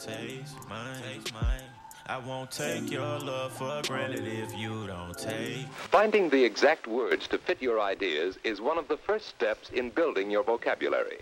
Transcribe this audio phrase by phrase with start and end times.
[0.00, 1.02] taste mine.
[1.02, 1.68] Taste mine.
[2.06, 5.66] I won't take your love for granted if you don't take.
[5.92, 9.90] Finding the exact words to fit your ideas is one of the first steps in
[9.90, 11.20] building your vocabulary.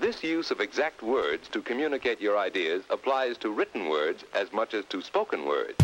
[0.00, 4.74] This use of exact words to communicate your ideas applies to written words as much
[4.74, 5.76] as to spoken words.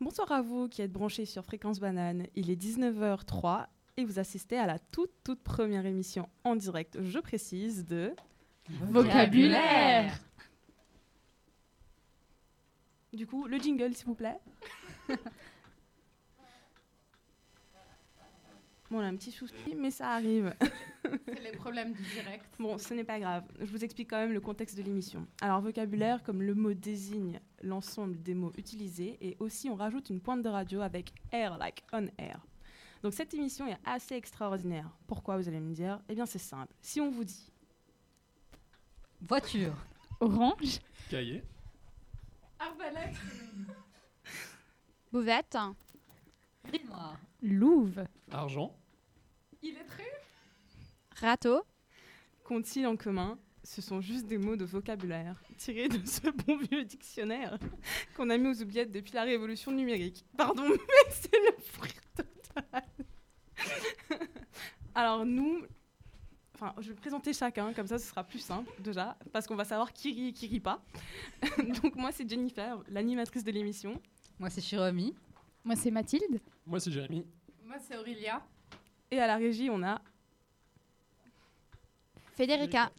[0.00, 2.26] Bonsoir à vous qui êtes branchés sur Fréquence Banane.
[2.34, 3.66] Il est 19h03
[3.96, 8.12] et vous assistez à la toute toute première émission en direct, je précise, de
[8.68, 10.18] Vocabulaire
[13.12, 14.38] Du coup, le jingle s'il vous plaît.
[18.88, 20.54] Bon, on a un petit souci, mais ça arrive.
[21.26, 22.44] C'est les problèmes du direct.
[22.58, 23.42] Bon, ce n'est pas grave.
[23.58, 25.26] Je vous explique quand même le contexte de l'émission.
[25.40, 30.20] Alors, vocabulaire, comme le mot désigne l'ensemble des mots utilisés, et aussi on rajoute une
[30.20, 32.46] pointe de radio avec air, like on air.
[33.02, 34.88] Donc, cette émission est assez extraordinaire.
[35.08, 36.00] Pourquoi, vous allez me dire?
[36.08, 36.72] Eh bien, c'est simple.
[36.80, 37.50] Si on vous dit
[39.20, 39.74] Voiture.
[40.20, 40.80] Orange.
[41.10, 41.42] Cahier.
[42.58, 43.16] Arbalète.
[45.12, 45.56] Bouvette.
[46.64, 47.18] Grimoire.
[47.42, 48.04] Louve.
[48.30, 48.76] Argent.
[49.62, 50.04] Illettré.
[51.16, 51.62] Râteau.
[52.44, 53.38] qu'ont-ils en commun?
[53.62, 57.58] Ce sont juste des mots de vocabulaire tirés de ce bon vieux dictionnaire
[58.16, 60.24] qu'on a mis aux oubliettes depuis la révolution numérique.
[60.36, 62.84] Pardon, mais c'est le fruit total.
[64.94, 65.62] Alors nous,
[66.56, 69.64] enfin, je vais présenter chacun, comme ça ce sera plus simple déjà, parce qu'on va
[69.64, 70.82] savoir qui rit et qui rit pas.
[71.82, 74.00] Donc moi c'est Jennifer, l'animatrice de l'émission.
[74.38, 75.14] Moi, c'est Chiromi.
[75.64, 76.40] Moi, c'est Mathilde.
[76.66, 77.26] Moi, c'est Jérémy.
[77.64, 78.42] Moi, c'est Aurélia.
[79.10, 80.00] Et à la régie, on a
[82.34, 82.92] Federica.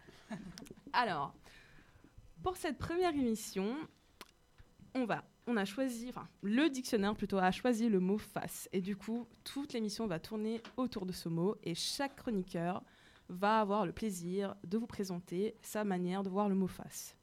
[0.93, 1.33] Alors,
[2.41, 3.75] pour cette première émission,
[4.95, 8.67] on va, on a choisi, enfin, le dictionnaire plutôt a choisi le mot face.
[8.73, 12.81] Et du coup, toute l'émission va tourner autour de ce mot et chaque chroniqueur
[13.29, 17.15] va avoir le plaisir de vous présenter sa manière de voir le mot face.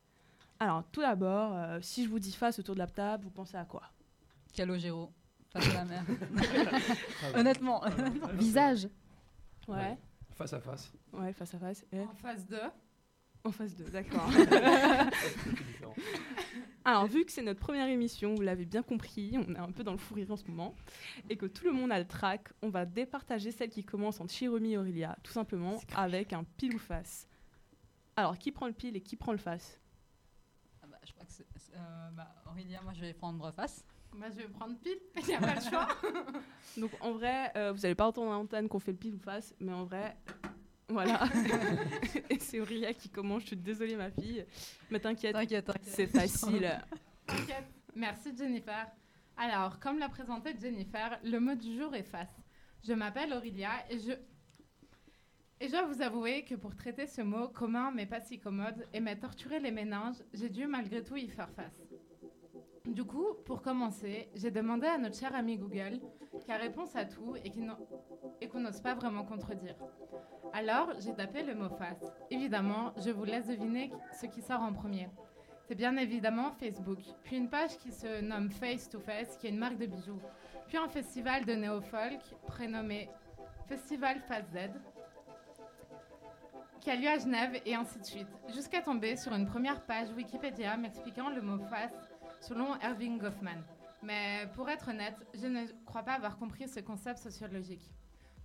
[0.61, 3.57] Alors, tout d'abord, euh, si je vous dis face autour de la table, vous pensez
[3.57, 3.83] à quoi?
[4.53, 5.11] Calogero.
[5.51, 6.05] Face à la mer.
[7.35, 7.83] Honnêtement.
[8.35, 8.89] Visage.
[9.69, 9.97] Ouais,
[10.33, 10.93] Face à face.
[11.13, 11.85] ouais, face à face.
[11.93, 12.59] Et En face de.
[13.45, 14.29] en face de, d'accord.
[16.87, 19.83] Alors, vu que c'est notre première émission, vous l'avez bien compris, on est un peu
[19.85, 20.75] dans le fou rire en ce moment,
[21.31, 24.33] et que tout le monde a le track, on va départager celle qui commence entre
[24.33, 27.27] Chiromi et Aurélia, tout simplement avec un pile ou face.
[28.17, 29.81] Alors, qui prend le pile et qui prend le face?
[30.83, 31.47] Ah bah, je crois que c'est.
[31.75, 33.83] euh, bah, Aurélia, moi, je vais prendre face.
[34.13, 34.99] Moi, je vais prendre pile.
[35.17, 35.89] Il n'y a pas le choix.
[36.77, 39.19] Donc, en vrai, euh, vous n'allez pas entendre à l'antenne qu'on fait le pile ou
[39.19, 40.17] face, mais en vrai,
[40.89, 41.25] voilà.
[42.31, 44.45] et c'est Aurélia qui commence, je suis désolée, ma fille,
[44.91, 45.83] mais t'inquiète, T'inquiète, t'inquiète.
[45.87, 46.79] c'est facile.
[47.27, 47.65] T'inquiète.
[47.97, 48.87] Merci, Jennifer.
[49.37, 52.29] Alors, comme l'a présenté Jennifer, le mot du jour est face.
[52.87, 54.13] Je m'appelle Aurélia et je.
[55.61, 58.87] Et je dois vous avouer que pour traiter ce mot commun mais pas si commode
[58.93, 61.81] et m'a torturé les méninges, j'ai dû malgré tout y faire face.
[62.87, 66.01] Du coup, pour commencer, j'ai demandé à notre cher ami Google,
[66.45, 69.75] qui a réponse à tout et qu'on n'ose pas vraiment contredire.
[70.53, 72.13] Alors, j'ai tapé le mot face.
[72.31, 73.91] Évidemment, je vous laisse deviner
[74.21, 75.09] ce qui sort en premier.
[75.67, 79.51] C'est bien évidemment Facebook, puis une page qui se nomme Face to Face, qui est
[79.51, 80.21] une marque de bijoux,
[80.67, 83.09] puis un festival de néo-folk prénommé
[83.67, 84.71] Festival Face Z,
[86.83, 90.11] qui a lieu à Genève, et ainsi de suite, jusqu'à tomber sur une première page
[90.15, 91.97] Wikipédia m'expliquant le mot face
[92.41, 93.63] selon Erving Goffman.
[94.03, 97.91] Mais pour être honnête, je ne crois pas avoir compris ce concept sociologique.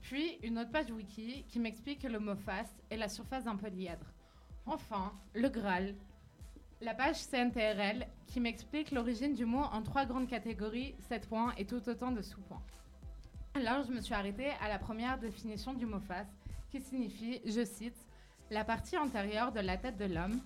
[0.01, 3.57] Puis une autre page wiki qui m'explique que le mot face est la surface d'un
[3.57, 4.05] polyèdre.
[4.65, 5.95] Enfin, le Graal,
[6.81, 11.65] la page CNTRL qui m'explique l'origine du mot en trois grandes catégories, 7 points et
[11.65, 12.63] tout autant de sous-points.
[13.55, 16.29] Alors je me suis arrêtée à la première définition du mot face
[16.69, 18.07] qui signifie, je cite,
[18.49, 20.39] la partie antérieure de la tête de l'homme,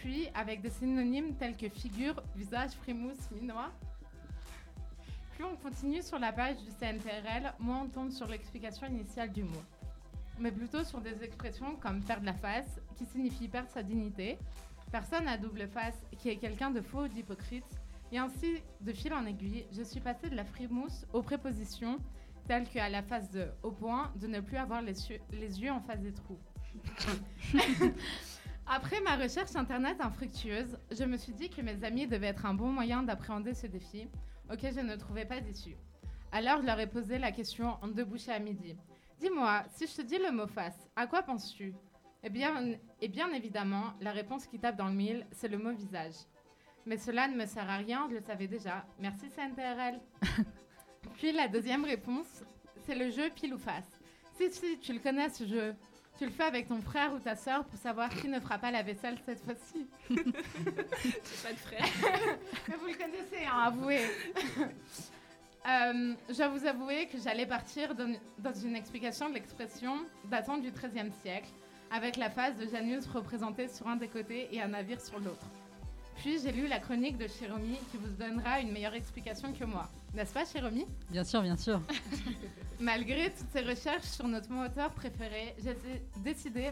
[0.00, 3.70] puis avec des synonymes tels que figure, visage, frimousse, minois.
[5.34, 9.42] Puis on continue sur la page du CNTRL, moins on tombe sur l'explication initiale du
[9.42, 9.62] mot,
[10.38, 14.38] mais plutôt sur des expressions comme perdre la face, qui signifie perdre sa dignité,
[14.90, 17.64] personne à double face, qui est quelqu'un de faux ou d'hypocrite,
[18.12, 21.98] et ainsi, de fil en aiguille, je suis passée de la frimousse aux prépositions
[22.48, 26.00] telles qu'à la face de, au point de ne plus avoir les yeux en face
[26.00, 26.38] des trous.
[28.72, 32.54] Après ma recherche internet infructueuse, je me suis dit que mes amis devaient être un
[32.54, 34.06] bon moyen d'appréhender ce défi,
[34.48, 35.74] auquel je ne trouvais pas d'issue.
[36.30, 38.76] Alors je leur ai posé la question en deux bouchées à midi.
[39.18, 41.74] Dis-moi, si je te dis le mot face, à quoi penses-tu?
[42.22, 45.72] Eh bien, et bien évidemment, la réponse qui tape dans le mille, c'est le mot
[45.72, 46.14] visage.
[46.86, 48.86] Mais cela ne me sert à rien, je le savais déjà.
[49.00, 49.98] Merci CNTRL.
[51.14, 52.44] Puis la deuxième réponse,
[52.86, 53.98] c'est le jeu pile ou face.
[54.36, 55.74] Si, si, tu le connais ce jeu.
[56.20, 58.70] Tu le fais avec ton frère ou ta sœur pour savoir qui ne fera pas
[58.70, 59.86] la vaisselle cette fois-ci.
[60.10, 60.22] J'ai
[61.42, 61.86] pas de frère.
[62.68, 64.02] Mais vous le connaissez, hein, avouez.
[65.66, 69.96] Euh, je dois vous avouer que j'allais partir dans, dans une explication de l'expression
[70.30, 71.48] datant du XIIIe siècle,
[71.90, 75.46] avec la face de Janus représentée sur un des côtés et un navire sur l'autre.
[76.20, 79.88] Puis j'ai lu la chronique de Chiromi qui vous donnera une meilleure explication que moi.
[80.14, 81.80] N'est-ce pas, Chiromi Bien sûr, bien sûr.
[82.80, 86.70] Malgré toutes ces recherches sur notre moteur préféré, j'ai dé- décidé,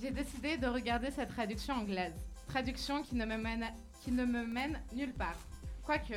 [0.00, 2.14] j'ai décidé de regarder cette traduction anglaise.
[2.48, 3.66] Traduction qui ne me mène,
[4.02, 5.36] qui ne me mène nulle part.
[5.84, 6.14] Quoique,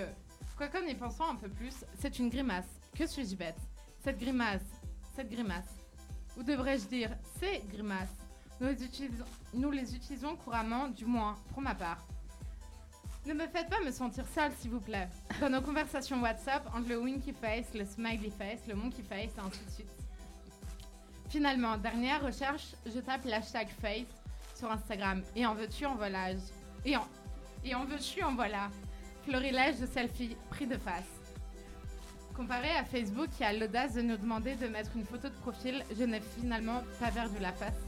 [0.57, 2.67] quoique en y pensant un peu plus, c'est une grimace.
[2.97, 3.57] Que suis-je bête?
[4.03, 4.61] Cette grimace,
[5.15, 5.67] cette grimace.
[6.37, 7.09] Ou devrais-je dire
[7.39, 8.15] ces grimaces?
[8.61, 12.05] Nous les, utilisons, nous les utilisons couramment, du moins pour ma part.
[13.27, 15.09] Ne me faites pas me sentir seule, s'il vous plaît.
[15.41, 19.41] Dans nos conversations WhatsApp, entre le winky face, le smiley face, le monkey face, et
[19.45, 19.91] ainsi de suite.
[21.27, 24.05] Finalement, dernière recherche, je tape l'hashtag face
[24.55, 25.21] sur Instagram.
[25.35, 26.29] Et en veux-tu, en voilà.
[26.85, 27.05] Et en,
[27.65, 28.69] et en veux-tu, en voilà.
[29.25, 31.03] Florilège de selfie pris de face.
[32.33, 35.83] Comparé à Facebook qui a l'audace de nous demander de mettre une photo de profil,
[35.99, 37.86] je n'ai finalement pas perdu la face.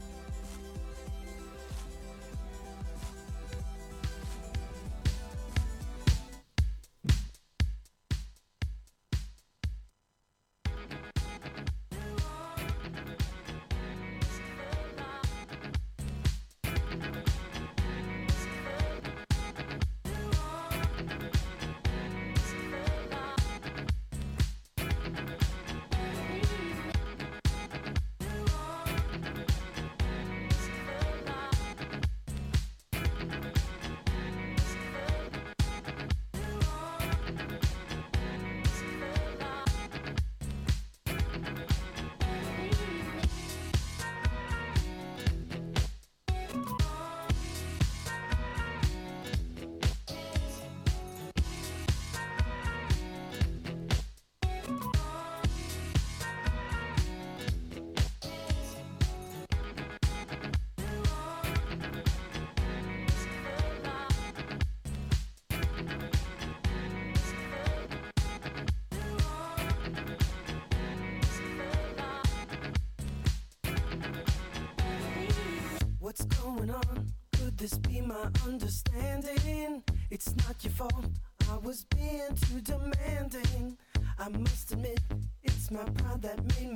[76.20, 77.06] What's going on?
[77.32, 79.82] Could this be my understanding?
[80.10, 81.06] It's not your fault.
[81.50, 83.78] I was being too demanding.
[84.18, 85.00] I must admit,
[85.42, 86.69] it's my pride that made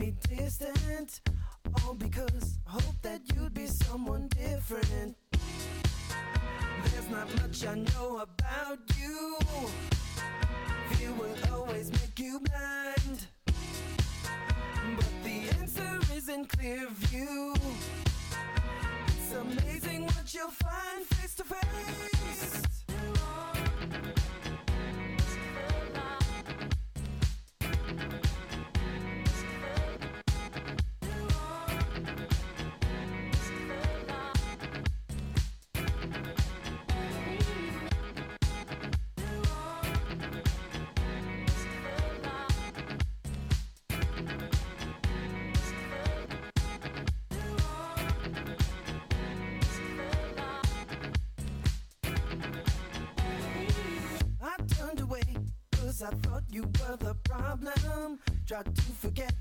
[56.05, 58.19] I thought you were the problem.
[58.47, 59.33] Tried to forget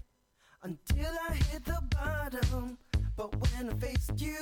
[0.63, 2.77] until I hit the bottom.
[3.17, 4.37] But when I faced you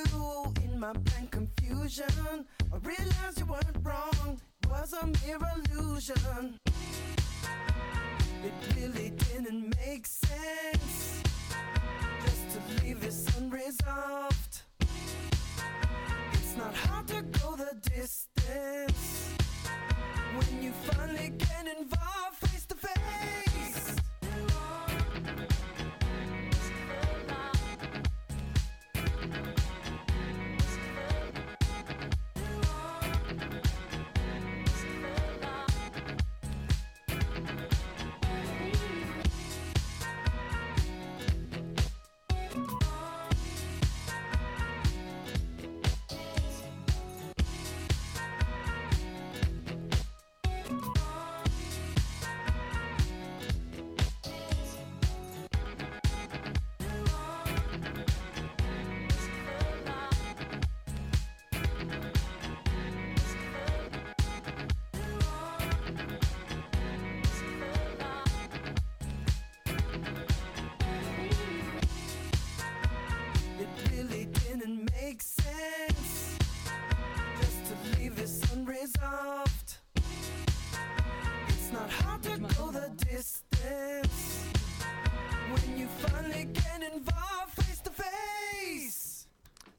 [0.62, 4.40] in my blank confusion, I realized you weren't wrong.
[4.62, 6.58] It was a mere illusion.
[8.44, 11.22] It really didn't make sense
[12.24, 14.62] just to leave this unresolved.
[16.34, 19.32] It's not hard to go the distance
[20.36, 23.51] when you finally get involved face to face.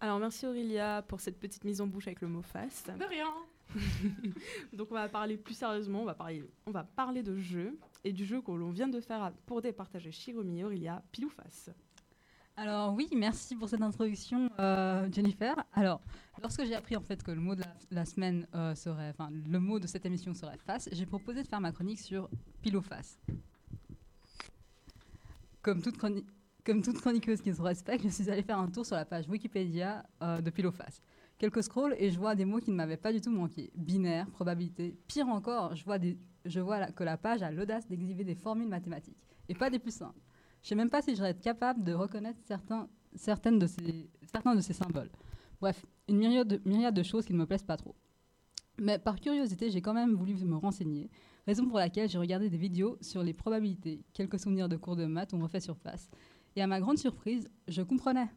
[0.04, 2.84] Alors merci Aurélia pour cette petite mise en bouche avec le mot face.
[3.00, 3.30] De rien.
[4.74, 8.12] Donc on va parler plus sérieusement, on va parler, on va parler de jeu et
[8.12, 11.70] du jeu que l'on vient de faire pour départager Shiromi et Aurélia, pile ou face.
[12.58, 15.56] Alors oui, merci pour cette introduction, euh, Jennifer.
[15.72, 16.02] Alors,
[16.42, 19.30] lorsque j'ai appris en fait que le mot de la, la semaine euh, serait, enfin,
[19.32, 22.30] le mot de cette émission serait face, j'ai proposé de faire ma chronique sur
[22.62, 23.18] pile ou face.
[25.62, 26.26] Comme toute, chroni-
[26.66, 29.28] comme toute chroniqueuse qui se respecte, je suis allée faire un tour sur la page
[29.28, 31.02] Wikipédia euh, de pile ou face.
[31.38, 33.72] Quelques scrolls et je vois des mots qui ne m'avaient pas du tout manqué.
[33.76, 34.98] Binaire, probabilité.
[35.08, 39.18] Pire encore, je vois, que la page a l'audace d'exhiber des formules mathématiques
[39.50, 40.20] et pas des plus simples.
[40.62, 44.74] Je sais même pas si je serais être capable de reconnaître certains, certaines de ces,
[44.74, 45.10] symboles.
[45.60, 47.96] Bref, une myriade de, myriade de choses qui ne me plaisent pas trop.
[48.80, 51.10] Mais par curiosité, j'ai quand même voulu me renseigner,
[51.46, 55.06] raison pour laquelle j'ai regardé des vidéos sur les probabilités, quelques souvenirs de cours de
[55.06, 56.10] maths ont refait surface.
[56.56, 58.28] Et à ma grande surprise, je comprenais.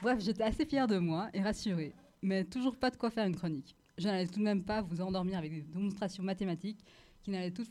[0.00, 3.36] Bref, j'étais assez fière de moi et rassurée, mais toujours pas de quoi faire une
[3.36, 3.74] chronique.
[3.96, 6.84] Je n'allais tout de même pas vous endormir avec des démonstrations mathématiques
[7.22, 7.70] qui n'allaient de toute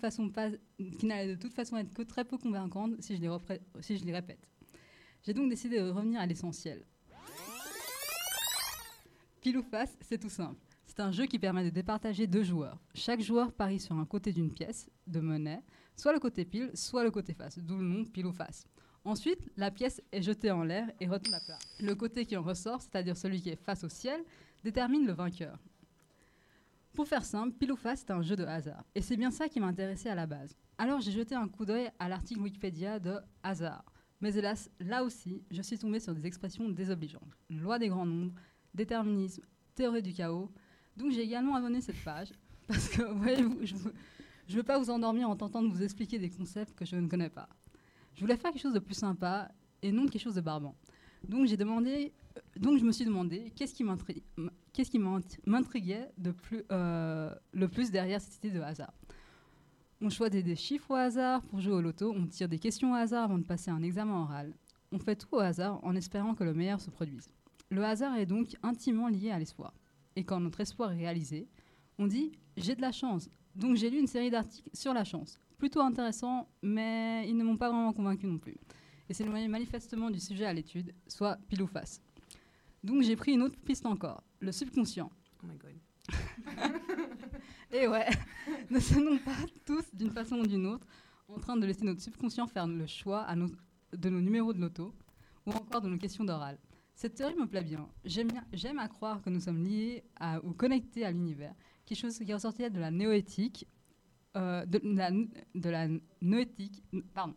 [1.54, 3.30] façon être que très peu convaincantes si je les,
[3.82, 4.50] si je les répète.
[5.24, 6.84] J'ai donc décidé de revenir à l'essentiel.
[9.42, 10.73] Pile ou face, c'est tout simple.
[10.96, 12.80] C'est un jeu qui permet de départager deux joueurs.
[12.94, 15.64] Chaque joueur parie sur un côté d'une pièce de monnaie,
[15.96, 18.68] soit le côté pile, soit le côté face, d'où le nom pile ou face.
[19.04, 21.58] Ensuite, la pièce est jetée en l'air et retombe à plat.
[21.80, 24.24] Le côté qui en ressort, c'est-à-dire celui qui est face au ciel,
[24.64, 25.58] détermine le vainqueur.
[26.94, 28.86] Pour faire simple, pile ou face, c'est un jeu de hasard.
[28.94, 30.56] Et c'est bien ça qui m'a intéressé à la base.
[30.78, 33.84] Alors j'ai jeté un coup d'œil à l'article Wikipédia de hasard.
[34.22, 37.36] Mais hélas, là aussi, je suis tombée sur des expressions désobligeantes.
[37.50, 38.36] Loi des grands nombres,
[38.76, 39.42] déterminisme,
[39.74, 40.52] théorie du chaos.
[40.98, 42.34] Donc j'ai également abonné cette page,
[42.68, 46.30] parce que, voyez-vous, je ne veux pas vous endormir en tentant de vous expliquer des
[46.30, 47.50] concepts que je ne connais pas.
[48.16, 50.76] Je voulais faire quelque chose de plus sympa et non quelque chose de barbant.
[51.28, 54.22] Donc j'ai demandé, euh, donc je me suis demandé qu'est-ce qui m'intriguait
[56.72, 58.94] euh, le plus derrière cette idée de hasard.
[60.02, 62.96] On choisit des chiffres au hasard pour jouer au loto, on tire des questions au
[62.96, 64.54] hasard avant de passer un examen oral.
[64.92, 67.30] On fait tout au hasard en espérant que le meilleur se produise.
[67.70, 69.74] Le hasard est donc intimement lié à l'espoir.
[70.16, 71.48] Et quand notre espoir est réalisé,
[71.98, 73.30] on dit j'ai de la chance.
[73.56, 75.40] Donc j'ai lu une série d'articles sur la chance.
[75.58, 78.58] Plutôt intéressant, mais ils ne m'ont pas vraiment convaincu non plus.
[79.10, 82.02] Et c'est le manifestement du sujet à l'étude, soit pile ou face.
[82.84, 85.10] Donc j'ai pris une autre piste encore, le subconscient.
[85.44, 85.74] Oh my god.
[87.72, 88.08] Et ouais,
[88.70, 90.86] ne sommes pas tous, d'une façon ou d'une autre,
[91.28, 93.50] en train de laisser notre subconscient faire le choix à nos-
[93.94, 94.94] de nos numéros de loto
[95.46, 96.58] ou encore de nos questions d'oral.
[96.96, 97.90] Cette théorie me plaît bien.
[98.06, 100.04] J'aime à croire que nous sommes liés
[100.44, 103.68] ou connectés à l'univers, quelque chose qui ressortait de la noétique,
[104.36, 106.02] euh, de, la, de
[107.14, 107.36] pardon,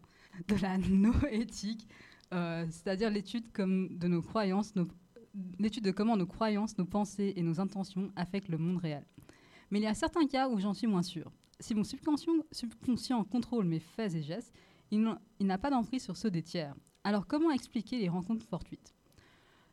[0.48, 0.78] de la
[2.34, 4.75] euh, c'est-à-dire l'étude de nos croyances,
[5.58, 9.04] l'étude de comment nos croyances, nos pensées et nos intentions affectent le monde réel.
[9.70, 11.30] Mais il y a certains cas où j'en suis moins sûre.
[11.60, 14.54] Si mon subconscient, subconscient contrôle mes faits et gestes,
[14.90, 15.02] il
[15.40, 16.75] n'a pas d'emprise sur ceux des tiers.
[17.04, 18.95] Alors comment expliquer les rencontres fortuites?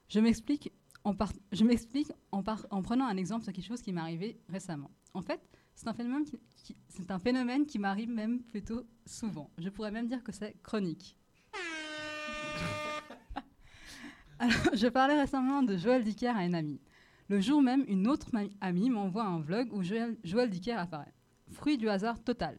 [0.09, 0.71] Je m'explique
[1.03, 4.91] en, prenant un exemple sur quelque chose qui m'est arrivé récemment.
[5.13, 5.41] En fait,
[5.75, 9.49] c'est un phénomène qui, m'arrive même plutôt souvent.
[9.57, 11.17] Je pourrais même dire que c'est chronique.
[14.39, 16.81] Alors, je parlais récemment de Joël Dicker à une amie.
[17.29, 18.29] Le jour même, une autre
[18.61, 21.13] amie m'envoie un vlog où Joël, Joël Dicker apparaît.
[21.49, 22.57] Fruit du hasard total.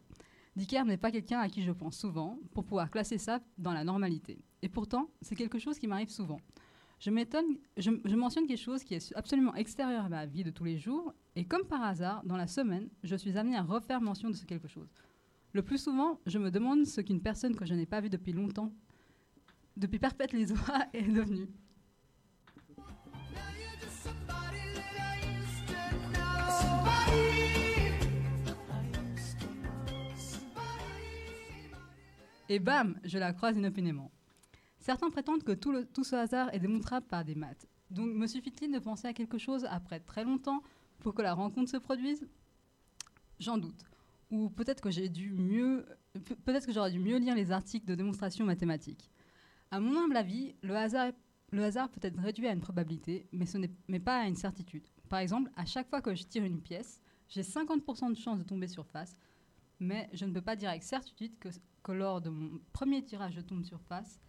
[0.55, 3.83] Dicker n'est pas quelqu'un à qui je pense souvent pour pouvoir classer ça dans la
[3.83, 4.41] normalité.
[4.61, 6.39] Et pourtant, c'est quelque chose qui m'arrive souvent.
[6.99, 7.11] Je,
[7.77, 10.77] je, je mentionne quelque chose qui est absolument extérieur à ma vie de tous les
[10.77, 14.35] jours, et comme par hasard, dans la semaine, je suis amenée à refaire mention de
[14.35, 14.89] ce quelque chose.
[15.51, 18.33] Le plus souvent, je me demande ce qu'une personne que je n'ai pas vue depuis
[18.33, 18.73] longtemps,
[19.77, 21.47] depuis perpète les oies, est devenue.
[32.47, 34.11] Et bam, je la croise inopinément.
[34.85, 37.65] Certains prétendent que tout, ce hasard est démontrable par des maths.
[37.89, 40.61] Donc me suffit-il de penser à quelque chose après très longtemps
[40.99, 42.27] pour que la rencontre se produise?
[43.39, 43.83] J'en doute.
[44.29, 47.87] Ou peut-être que j'ai dû mieux, pe- peut-être que j'aurais dû mieux lire les articles
[47.87, 49.09] de démonstration mathématiques.
[49.71, 53.99] À mon humble avis, le hasard, peut être réduit à une probabilité, mais ce n'est
[53.99, 54.85] pas à une certitude.
[55.09, 58.43] Par exemple, à chaque fois que je tire une pièce, j'ai 50% de chance de
[58.43, 59.17] tomber sur face,
[59.79, 61.49] mais je ne peux pas dire avec certitude que,
[61.81, 64.19] que lors de mon premier tirage je tombe sur face,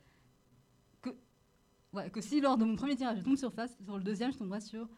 [2.13, 4.39] que si lors de mon premier tirage je tombe sur face, sur le deuxième je
[4.39, 4.89] tomberai sur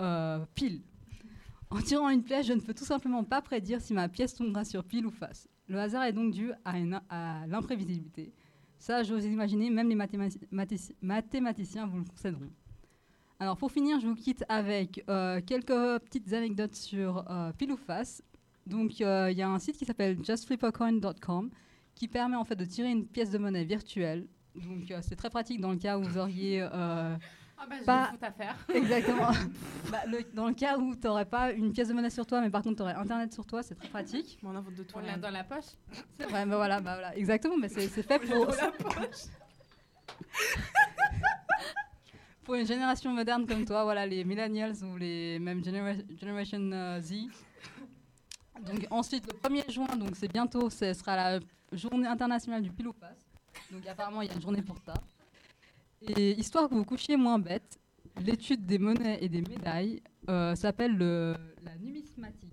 [0.00, 0.82] euh, pile.
[1.70, 4.64] En tirant une pièce, je ne peux tout simplement pas prédire si ma pièce tombera
[4.64, 5.48] sur pile ou face.
[5.66, 6.74] Le hasard est donc dû à,
[7.08, 8.32] à l'imprévisibilité.
[8.78, 12.50] Ça, j'ose imaginer, même les mathématiciens vous le concéderont.
[13.40, 17.76] Alors, pour finir, je vous quitte avec euh, quelques petites anecdotes sur euh, pile ou
[17.76, 18.22] face.
[18.66, 21.50] Donc, il y a un site qui s'appelle justflipacoin.com
[21.94, 24.26] qui permet en fait de tirer une pièce de monnaie virtuelle.
[24.54, 27.16] Donc, euh, c'est très pratique dans le cas où vous auriez euh,
[27.58, 28.56] Ah bah, Pas- à faire.
[28.74, 29.30] Exactement.
[29.90, 32.40] Bah, le- dans le cas où tu n'aurais pas une pièce de monnaie sur toi,
[32.40, 34.38] mais par contre tu aurais Internet sur toi, c'est très pratique.
[34.42, 34.84] Bon, on invente de.
[34.94, 35.64] On l'a dans la poche.
[36.18, 37.56] C'est vrai, mais voilà, bah voilà, exactement.
[37.56, 38.46] Mais c'est fait pour.
[42.44, 47.00] pour une génération moderne comme toi, voilà, les millennials ou les même genera- Generation euh,
[47.00, 47.14] Z.
[48.66, 51.40] Donc ensuite, le 1er juin, donc c'est bientôt, ce sera la
[51.72, 53.24] journée internationale du pile ou face.
[53.72, 54.94] Donc apparemment, il y a une journée pour ça.
[56.02, 57.78] Et histoire que vous couchiez moins bête,
[58.24, 61.34] l'étude des monnaies et des médailles euh, s'appelle le-
[61.64, 62.50] la numismatique.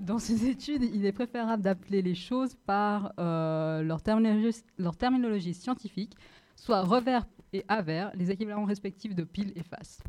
[0.00, 5.52] Dans ces études, il est préférable d'appeler les choses par euh, leur, terminologie, leur terminologie
[5.54, 6.14] scientifique,
[6.56, 10.00] soit revers et avers, les équivalents respectifs de pile et face.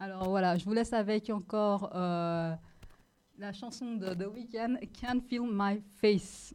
[0.00, 2.54] Alors voilà, je vous laisse avec encore euh,
[3.38, 6.54] la chanson de The Weeknd, Can't Feel My Face.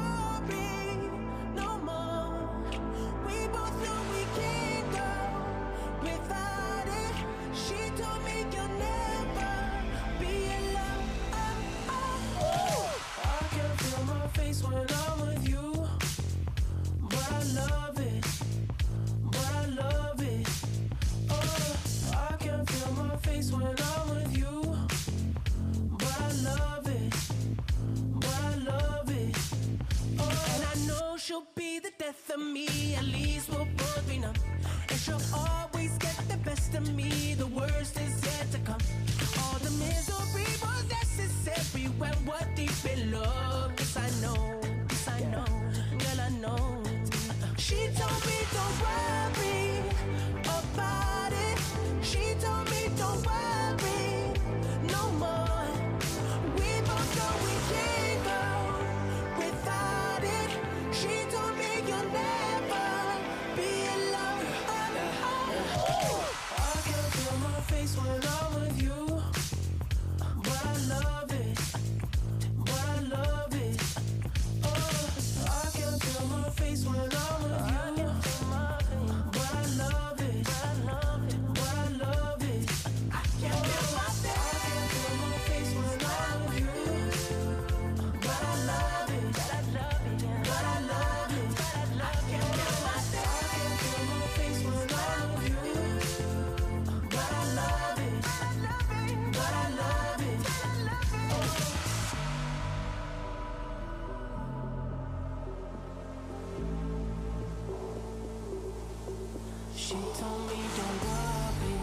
[110.19, 111.79] told me don't worry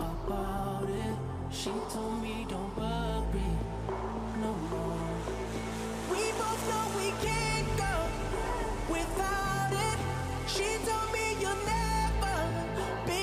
[0.00, 1.16] about it.
[1.50, 3.50] She told me don't worry
[4.40, 5.10] no more.
[6.10, 7.94] We both know we can't go
[8.92, 9.98] without it.
[10.46, 12.36] She told me you'll never
[13.06, 13.22] be.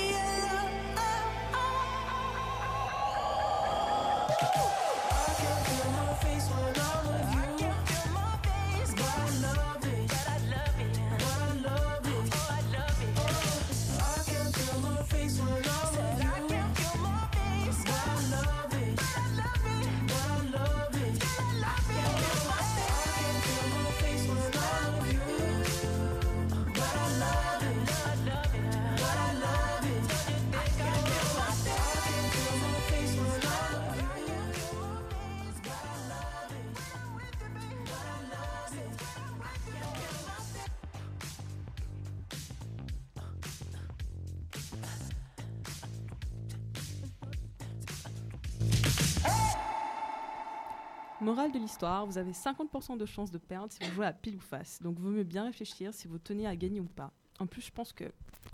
[51.29, 54.35] Morale de l'histoire, vous avez 50% de chances de perdre si vous jouez à pile
[54.35, 54.81] ou face.
[54.81, 57.11] Donc, vaut mieux bien réfléchir si vous tenez à gagner ou pas.
[57.39, 58.05] En plus, je pense que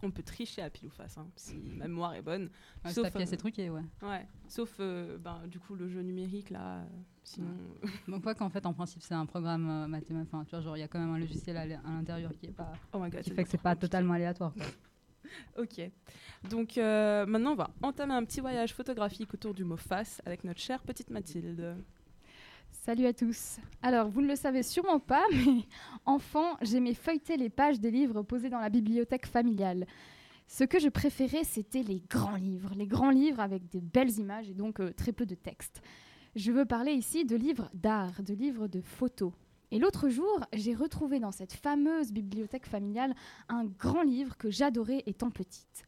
[0.04, 2.50] on peut tricher à pile ou face, hein, si ma mémoire est bonne.
[2.84, 3.82] Ouais, Sauf, pièce euh, est truquée, ouais.
[4.04, 6.80] Ouais, sauf euh, ben, du coup le jeu numérique là.
[6.80, 6.86] euh,
[7.24, 7.48] sinon,
[8.08, 10.34] Donc, quoi qu'en fait, en principe, c'est un programme euh, mathématique.
[10.34, 12.32] Enfin, tu vois, genre, il y a quand même un logiciel à l'in- à l'intérieur
[12.34, 12.74] qui est pas.
[12.94, 13.88] oh my god, qui fait que c'est pas compliqué.
[13.88, 14.54] totalement aléatoire.
[14.54, 14.66] quoi.
[15.58, 15.82] Ok.
[16.50, 20.44] Donc euh, maintenant, on va entamer un petit voyage photographique autour du mot face avec
[20.44, 21.76] notre chère petite Mathilde.
[22.84, 23.58] Salut à tous.
[23.82, 25.64] Alors, vous ne le savez sûrement pas, mais
[26.06, 29.88] enfant, j'aimais feuilleter les pages des livres posés dans la bibliothèque familiale.
[30.48, 34.50] Ce que je préférais, c'était les grands livres, les grands livres avec des belles images
[34.50, 35.82] et donc euh, très peu de texte.
[36.36, 39.32] Je veux parler ici de livres d'art, de livres de photos.
[39.72, 43.16] Et l'autre jour, j'ai retrouvé dans cette fameuse bibliothèque familiale
[43.50, 45.86] un grand livre que j'adorais étant petite.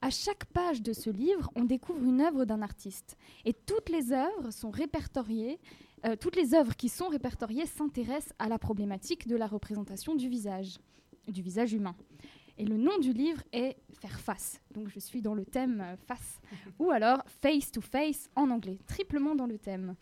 [0.00, 3.16] À chaque page de ce livre, on découvre une œuvre d'un artiste.
[3.44, 5.60] Et toutes les œuvres sont répertoriées
[6.04, 10.28] euh, toutes les œuvres qui sont répertoriées s'intéressent à la problématique de la représentation du
[10.28, 10.78] visage,
[11.28, 11.94] du visage humain.
[12.58, 14.60] Et le nom du livre est Faire face.
[14.74, 16.40] Donc je suis dans le thème euh, face.
[16.80, 19.94] Ou alors Face to Face en anglais, triplement dans le thème.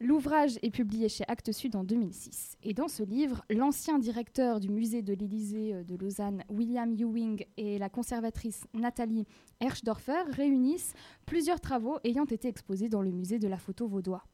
[0.00, 2.56] L'ouvrage est publié chez Actes Sud en 2006.
[2.64, 7.44] Et dans ce livre, l'ancien directeur du musée de l'Élysée euh, de Lausanne, William Ewing,
[7.56, 9.26] et la conservatrice Nathalie
[9.60, 14.24] Herschdorfer réunissent plusieurs travaux ayant été exposés dans le musée de la photo vaudois.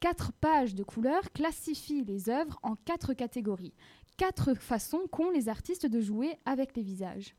[0.00, 3.74] Quatre pages de couleurs classifient les œuvres en quatre catégories,
[4.16, 7.34] quatre façons qu'ont les artistes de jouer avec les visages.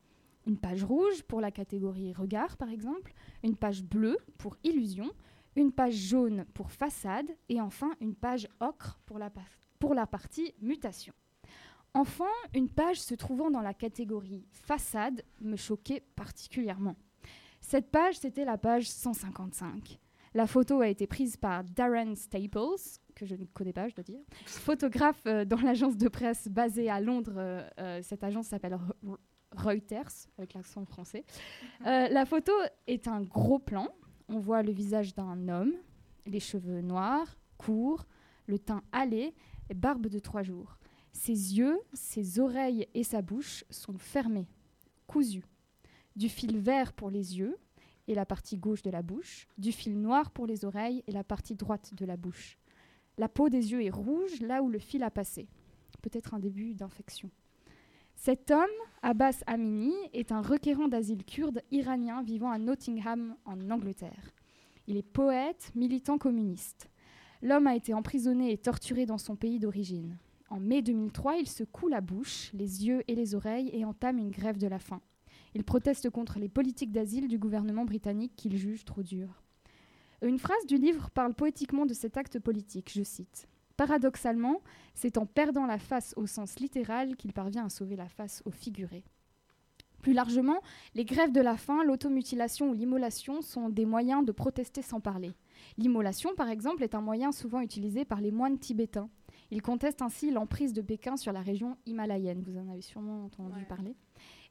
[0.46, 5.10] Une page rouge pour la catégorie regard, par exemple, une page bleue pour illusion,
[5.56, 9.32] une page jaune pour façade et enfin une page ocre pour la,
[9.80, 11.14] pour la partie mutation.
[11.94, 16.98] Enfin, une page se trouvant dans la catégorie façade me choquait particulièrement.
[17.62, 20.00] Cette page, c'était la page 155.
[20.34, 24.04] La photo a été prise par Darren Staples, que je ne connais pas, je dois
[24.04, 27.34] dire, photographe euh, dans l'agence de presse basée à Londres.
[27.38, 29.18] euh, euh, cette agence s'appelle Re-
[29.56, 31.26] Reuters, avec l'accent français.
[31.86, 32.52] Euh, la photo
[32.88, 33.88] est un gros plan.
[34.28, 35.74] On voit le visage d'un homme,
[36.28, 38.06] les cheveux noirs, courts,
[38.46, 39.34] le teint hâlé
[39.70, 40.78] et barbe de trois jours.
[41.12, 44.48] Ses yeux, ses oreilles et sa bouche sont fermés,
[45.08, 45.44] cousus.
[46.16, 47.58] Du fil vert pour les yeux,
[48.10, 51.24] et la partie gauche de la bouche, du fil noir pour les oreilles et la
[51.24, 52.58] partie droite de la bouche.
[53.20, 55.48] La peau des yeux est rouge là où le fil a passé.
[56.02, 57.30] Peut-être un début d'infection.
[58.16, 58.66] Cet homme,
[59.04, 64.34] Abbas Amini, est un requérant d'asile kurde iranien vivant à Nottingham, en Angleterre.
[64.88, 66.90] Il est poète, militant communiste.
[67.44, 70.18] L'homme a été emprisonné et torturé dans son pays d'origine.
[70.50, 74.18] En mai 2003, il se coud la bouche, les yeux et les oreilles et entame
[74.18, 75.00] une grève de la faim.
[75.56, 79.42] Il proteste contre les politiques d'asile du gouvernement britannique qu'il juge trop dures.
[80.22, 83.48] Une phrase du livre parle poétiquement de cet acte politique, je cite.
[83.78, 84.62] Paradoxalement,
[84.94, 88.52] c'est en perdant la face au sens littéral qu'il parvient à sauver la face au
[88.52, 89.06] figuré.
[90.02, 90.60] Plus largement,
[90.96, 95.34] les grèves de la faim, l'automutilation ou l'immolation sont des moyens de protester sans parler.
[95.78, 99.10] L'immolation, par exemple, est un moyen souvent utilisé par les moines tibétains.
[99.52, 102.44] Ils contestent ainsi l'emprise de Pékin sur la région himalayenne.
[102.46, 103.66] Vous en avez sûrement entendu Ouais.
[103.66, 103.96] parler.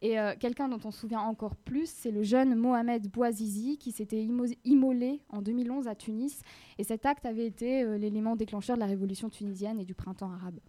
[0.00, 3.90] Et euh, quelqu'un dont on se souvient encore plus, c'est le jeune Mohamed Bouazizi qui
[3.90, 6.40] s'était immo- immolé en 2011 à Tunis.
[6.78, 10.30] Et cet acte avait été euh, l'élément déclencheur de la révolution tunisienne et du printemps
[10.30, 10.60] arabe.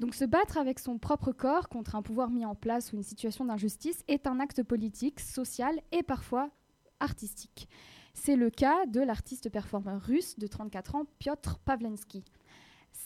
[0.00, 3.02] Donc se battre avec son propre corps contre un pouvoir mis en place ou une
[3.02, 6.50] situation d'injustice est un acte politique, social et parfois
[7.00, 7.68] artistique.
[8.14, 12.24] C'est le cas de l'artiste performeur russe de 34 ans, Piotr Pavlensky.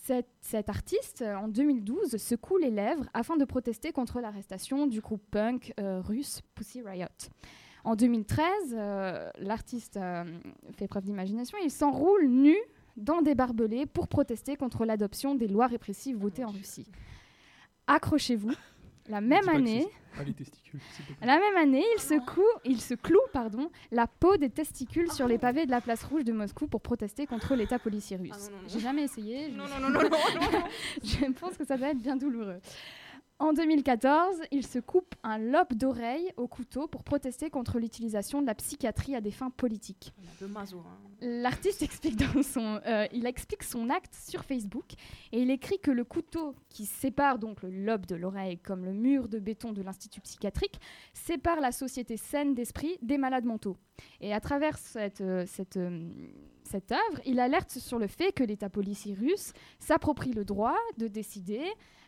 [0.00, 5.22] Cet, cet artiste, en 2012, secoue les lèvres afin de protester contre l'arrestation du groupe
[5.30, 7.06] punk euh, russe Pussy Riot.
[7.84, 10.24] En 2013, euh, l'artiste euh,
[10.76, 12.56] fait preuve d'imagination, il s'enroule nu
[12.96, 16.86] dans des barbelés pour protester contre l'adoption des lois répressives votées en Russie.
[17.86, 18.52] Accrochez-vous,
[19.08, 19.86] la même année,
[20.24, 20.80] les testicules,
[21.18, 21.26] plaît.
[21.26, 22.00] la même année, il
[22.64, 26.24] il se cloue pardon, la peau des testicules sur les pavés de la place rouge
[26.24, 28.30] de Moscou pour protester contre l'État policier russe.
[28.34, 28.68] Ah non, non, non.
[28.68, 29.50] J'ai jamais essayé.
[29.50, 30.08] je- Non, non, non, non, non,
[30.40, 30.64] non, non.
[31.02, 32.60] je pense que ça doit être bien douloureux.
[33.42, 38.46] En 2014, il se coupe un lobe d'oreille au couteau pour protester contre l'utilisation de
[38.46, 40.12] la psychiatrie à des fins politiques.
[40.86, 41.08] Hein.
[41.20, 44.92] L'artiste explique, dans son, euh, il explique son acte sur Facebook
[45.32, 48.92] et il écrit que le couteau qui sépare donc le lobe de l'oreille comme le
[48.92, 50.78] mur de béton de l'institut psychiatrique
[51.12, 53.76] sépare la société saine d'esprit des malades mentaux.
[54.20, 56.12] Et à travers cette, euh, cette, euh,
[56.62, 61.08] cette œuvre, il alerte sur le fait que l'État policier russe s'approprie le droit de
[61.08, 61.64] décider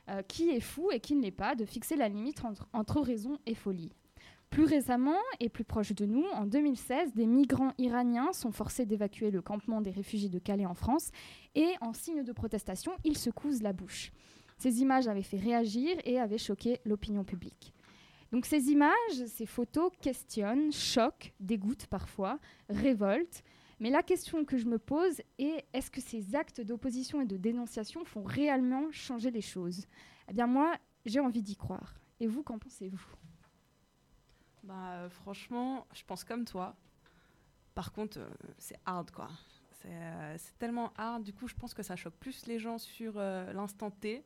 [0.09, 3.01] euh, qui est fou et qui ne l'est pas, de fixer la limite entre, entre
[3.01, 3.91] raison et folie.
[4.51, 9.31] Plus récemment et plus proche de nous, en 2016, des migrants iraniens sont forcés d'évacuer
[9.31, 11.11] le campement des réfugiés de Calais en France
[11.55, 14.13] et, en signe de protestation, ils se cousent la bouche.
[14.59, 17.75] Ces images avaient fait réagir et avaient choqué l'opinion publique.
[18.31, 22.39] Donc ces images, ces photos questionnent, choquent, dégoûtent parfois,
[22.69, 23.43] révoltent.
[23.81, 27.37] Mais la question que je me pose est est-ce que ces actes d'opposition et de
[27.37, 29.87] dénonciation font réellement changer les choses?
[30.29, 31.95] Eh bien moi, j'ai envie d'y croire.
[32.21, 33.05] Et vous, qu'en pensez-vous?
[34.63, 36.77] Bah, euh, franchement, je pense comme toi.
[37.75, 39.29] Par contre, euh, c'est hard, quoi.
[39.83, 41.23] C'est euh, c'est tellement hard.
[41.25, 44.25] Du coup, je pense que ça choque plus les gens sur euh, l'instant T.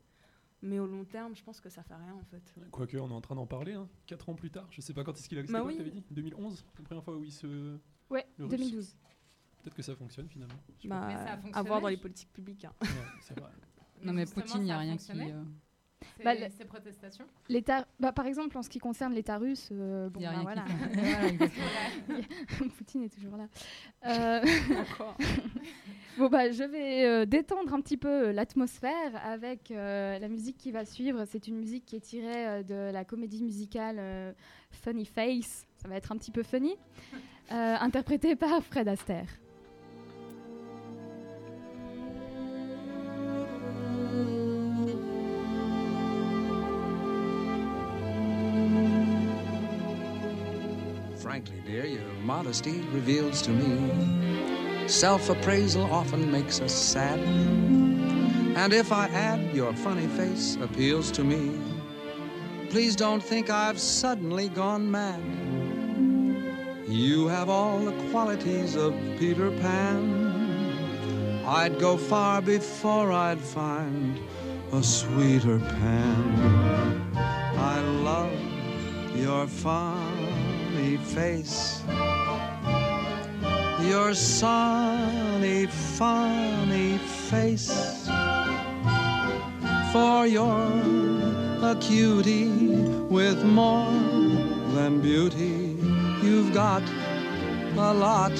[0.60, 2.54] Mais au long terme, je pense que ça fait rien, en fait.
[2.72, 3.88] Quoique, on est en train d'en parler, hein.
[4.06, 4.66] 4 ans plus tard.
[4.70, 5.42] Je sais pas quand est-ce qu'il a.
[5.42, 5.90] Bah C'était quoi oui.
[5.90, 6.04] dit?
[6.10, 7.78] 2011 La première fois où il se.
[8.10, 8.96] Ouais, Le russe.
[9.68, 9.70] 2012.
[9.70, 10.54] Peut-être que ça fonctionne finalement.
[10.76, 12.64] Je sais Bah, Mais ça a à voir dans les politiques publiques.
[12.64, 12.72] hein.
[12.78, 12.86] pas.
[12.86, 13.50] Ouais, c'est vrai.
[14.02, 15.10] Non, mais justement, Poutine, il n'y a rien qui.
[15.12, 15.42] euh,
[16.16, 17.24] Ces, Bah, ces protestations.
[17.48, 20.64] L'État, bah, par exemple, en ce qui concerne l'État russe, euh, bon, bah, voilà.
[22.78, 23.48] Poutine est toujours là.
[24.06, 24.40] Euh,
[26.18, 30.56] bon, bah, je vais euh, détendre un petit peu euh, l'atmosphère avec euh, la musique
[30.58, 31.24] qui va suivre.
[31.26, 34.32] C'est une musique qui est tirée euh, de la comédie musicale euh,
[34.70, 35.66] Funny Face.
[35.76, 36.76] Ça va être un petit peu funny.
[37.50, 39.26] Euh, interprétée par Fred Astaire.
[52.38, 57.18] Modesty reveals to me self appraisal often makes us sad.
[58.60, 61.60] And if I add your funny face appeals to me,
[62.70, 65.20] please don't think I've suddenly gone mad.
[66.86, 71.42] You have all the qualities of Peter Pan.
[71.44, 74.16] I'd go far before I'd find
[74.72, 77.10] a sweeter Pan.
[77.16, 78.32] I love
[79.16, 81.82] your funny face.
[83.88, 88.06] Your sunny, funny face.
[89.92, 92.50] For you're a cutie
[93.08, 93.90] with more
[94.74, 95.78] than beauty.
[96.22, 96.82] You've got
[97.78, 98.38] a lot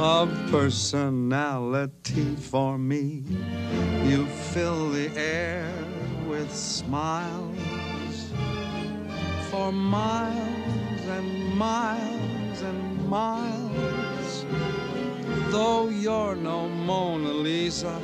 [0.00, 3.22] of personality for me.
[4.02, 5.72] You fill the air
[6.26, 8.32] with smiles
[9.52, 14.03] for miles and miles and miles.
[15.50, 18.00] Though you're no Mona Lisa,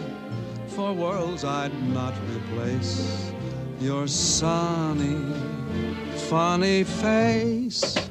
[0.68, 3.32] for worlds I'd not replace
[3.80, 5.18] your sunny,
[6.28, 8.09] funny face.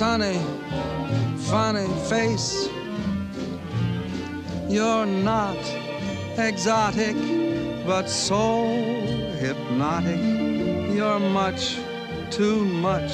[0.00, 0.40] Sunny,
[1.50, 2.70] funny face.
[4.66, 5.58] You're not
[6.38, 7.14] exotic,
[7.84, 8.64] but so
[9.38, 10.18] hypnotic.
[10.96, 11.76] You're much
[12.30, 13.12] too much.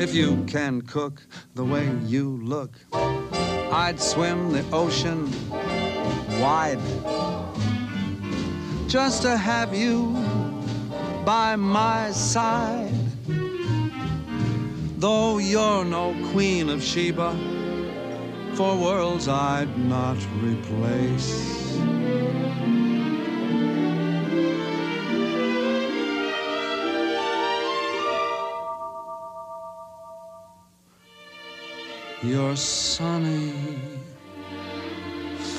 [0.00, 1.22] If you can cook
[1.54, 2.72] the way you look,
[3.70, 5.30] I'd swim the ocean
[6.40, 6.82] wide
[8.88, 10.12] just to have you
[11.24, 12.97] by my side.
[14.98, 17.30] Though you're no queen of Sheba,
[18.54, 21.68] for worlds I'd not replace.
[32.24, 33.52] Your sunny,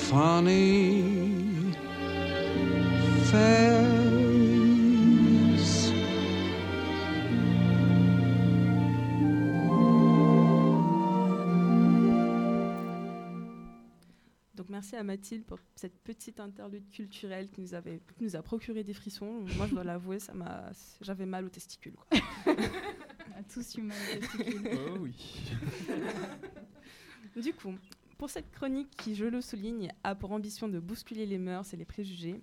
[0.10, 1.74] funny
[3.32, 3.69] face.
[14.80, 18.82] Merci à Mathilde pour cette petite interlude culturelle qui nous, avait, qui nous a procuré
[18.82, 19.44] des frissons.
[19.58, 21.96] Moi, je dois l'avouer, ça m'a, j'avais mal aux testicules.
[21.96, 22.08] quoi.
[22.48, 24.70] On a tous eu mal aux testicules.
[24.88, 25.52] Oh oui.
[27.42, 27.76] Du coup,
[28.18, 31.78] pour cette chronique qui, je le souligne, a pour ambition de bousculer les mœurs et
[31.78, 32.42] les préjugés,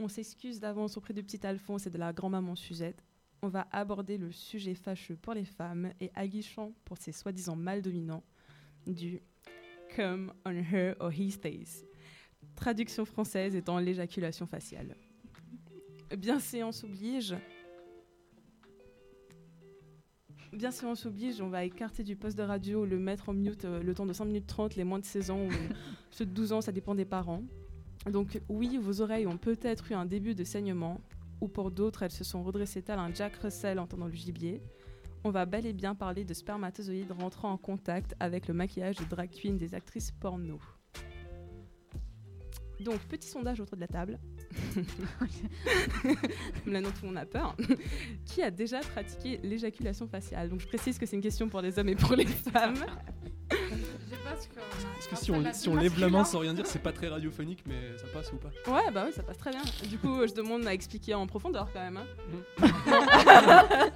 [0.00, 3.04] on s'excuse d'avance auprès du petit Alphonse et de la grand-maman Suzette.
[3.42, 7.82] On va aborder le sujet fâcheux pour les femmes et aguichant pour ses soi-disant mâles
[7.82, 8.24] dominants
[8.86, 9.22] du
[9.96, 11.84] Come on her or he stays.
[12.54, 14.94] Traduction française étant l'éjaculation faciale.
[16.16, 17.34] Bienséance oblige.
[20.52, 23.94] Bienséance oblige, on va écarter du poste de radio, le mettre en mute euh, le
[23.94, 25.48] temps de 5 minutes 30, les moins de 16 ans ou
[26.10, 27.42] ceux de 12 ans, ça dépend des parents.
[28.10, 31.00] Donc oui, vos oreilles ont peut-être eu un début de saignement,
[31.40, 34.60] ou pour d'autres, elles se sont redressées tel un Jack Russell en entendant le gibier.
[35.22, 39.04] On va bel et bien parler de spermatozoïdes rentrant en contact avec le maquillage de
[39.04, 40.58] drag queen des actrices porno.
[42.80, 44.18] Donc, petit sondage autour de la table.
[46.66, 47.54] Là, non, tout le monde a peur.
[48.24, 50.48] Qui a déjà pratiqué l'éjaculation faciale?
[50.48, 52.86] Donc, je précise que c'est une question pour les hommes et pour les femmes.
[54.98, 57.08] Est-ce que un si on, si lève la main sans rien dire, c'est pas très
[57.08, 59.62] radiophonique, mais ça passe ou pas Ouais, bah oui, ça passe très bien.
[59.88, 61.98] Du coup, je demande à expliquer en profondeur quand même.
[61.98, 62.06] hein.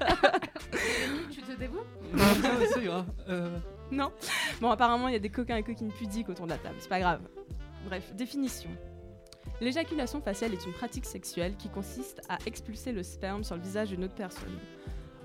[1.30, 1.84] Tu te dévoues
[2.18, 2.34] Ah,
[2.72, 3.04] Ça ira.
[3.28, 3.56] Euh,
[3.90, 4.12] Non.
[4.60, 6.76] Bon, apparemment, il y a des coquins et coquines pudiques autour de la table.
[6.78, 7.20] C'est pas grave.
[7.86, 8.70] Bref, définition.
[9.60, 13.90] L'éjaculation faciale est une pratique sexuelle qui consiste à expulser le sperme sur le visage
[13.90, 14.58] d'une autre personne.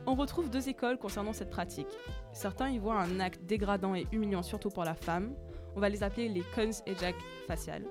[0.05, 1.87] On retrouve deux écoles concernant cette pratique.
[2.33, 5.33] Certains y voient un acte dégradant et humiliant, surtout pour la femme.
[5.75, 7.15] On va les appeler les cons éjac
[7.47, 7.85] faciales.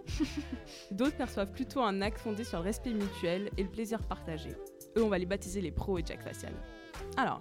[0.90, 4.50] D'autres perçoivent plutôt un acte fondé sur le respect mutuel et le plaisir partagé.
[4.96, 6.56] Eux, on va les baptiser les pro éjac faciales.
[7.16, 7.40] Alors,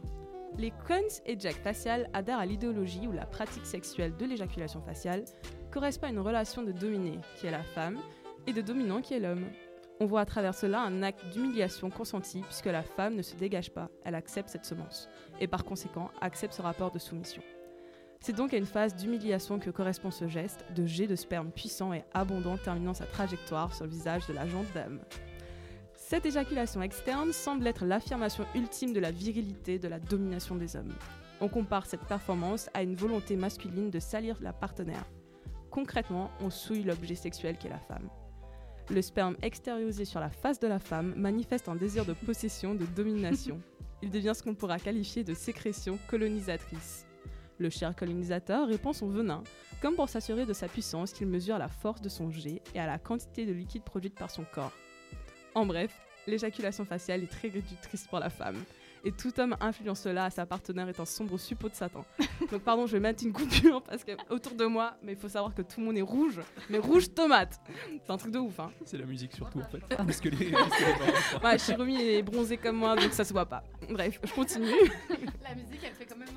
[0.58, 5.26] les cons éjac faciales adhèrent à l'idéologie où la pratique sexuelle de l'éjaculation faciale
[5.72, 8.00] correspond à une relation de dominé, qui est la femme,
[8.46, 9.46] et de dominant, qui est l'homme.
[10.00, 13.72] On voit à travers cela un acte d'humiliation consenti, puisque la femme ne se dégage
[13.72, 17.42] pas, elle accepte cette semence, et par conséquent accepte ce rapport de soumission.
[18.20, 21.94] C'est donc à une phase d'humiliation que correspond ce geste, de jet de sperme puissant
[21.94, 25.00] et abondant terminant sa trajectoire sur le visage de la gente dame.
[25.96, 30.94] Cette éjaculation externe semble être l'affirmation ultime de la virilité, de la domination des hommes.
[31.42, 35.06] On compare cette performance à une volonté masculine de salir la partenaire.
[35.72, 38.10] Concrètement, on souille l'objet sexuel qu'est la femme.
[38.90, 42.86] Le sperme extériorisé sur la face de la femme manifeste un désir de possession, de
[42.86, 43.60] domination.
[44.02, 47.06] Il devient ce qu'on pourra qualifier de sécrétion colonisatrice.
[47.58, 49.44] Le cher colonisateur répand son venin,
[49.82, 52.86] comme pour s'assurer de sa puissance qu'il mesure la force de son jet et à
[52.86, 54.74] la quantité de liquide produite par son corps.
[55.54, 58.64] En bref, l'éjaculation faciale est très réductrice pour la femme.
[59.04, 62.06] Et tout homme influent cela à sa partenaire est un sombre suppôt de Satan.
[62.52, 65.30] Donc pardon, je vais mettre une coupure parce que autour de moi, mais il faut
[65.30, 67.60] savoir que tout le monde est rouge, mais rouge tomate.
[68.06, 68.72] C'est un truc de ouf, hein.
[68.86, 69.80] c'est la musique surtout en fait.
[69.96, 70.52] Parce que les.
[70.52, 73.64] parce que les Ouais, Shirumi est bronzé comme moi, donc ça se voit pas.
[73.90, 74.68] Bref, je continue.
[75.44, 76.28] La musique, elle fait quand même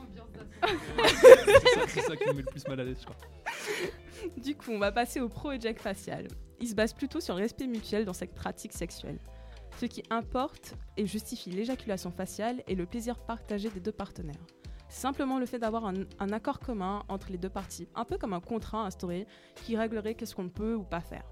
[0.62, 3.16] c'est ça, c'est ça qui me met le plus mal à l'aise, je crois.
[4.36, 6.28] Du coup, on va passer au pro-éjac facial.
[6.60, 9.18] Il se base plutôt sur le respect mutuel dans cette pratique sexuelle.
[9.80, 14.44] Ce qui importe et justifie l'éjaculation faciale est le plaisir partagé des deux partenaires.
[14.90, 18.18] C'est simplement le fait d'avoir un, un accord commun entre les deux parties, un peu
[18.18, 21.24] comme un contrat instauré qui réglerait qu'est-ce qu'on peut ou pas faire.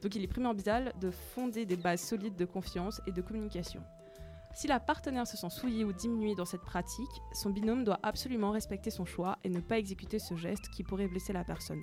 [0.00, 3.82] Donc il est primordial de fonder des bases solides de confiance et de communication.
[4.54, 8.52] Si la partenaire se sent souillée ou diminuée dans cette pratique, son binôme doit absolument
[8.52, 11.82] respecter son choix et ne pas exécuter ce geste qui pourrait blesser la personne.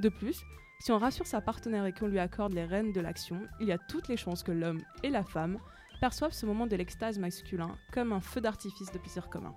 [0.00, 0.46] De plus,
[0.78, 3.72] si on rassure sa partenaire et qu'on lui accorde les rênes de l'action, il y
[3.72, 5.58] a toutes les chances que l'homme et la femme
[6.00, 9.54] perçoivent ce moment de l'extase masculin comme un feu d'artifice de plaisir commun.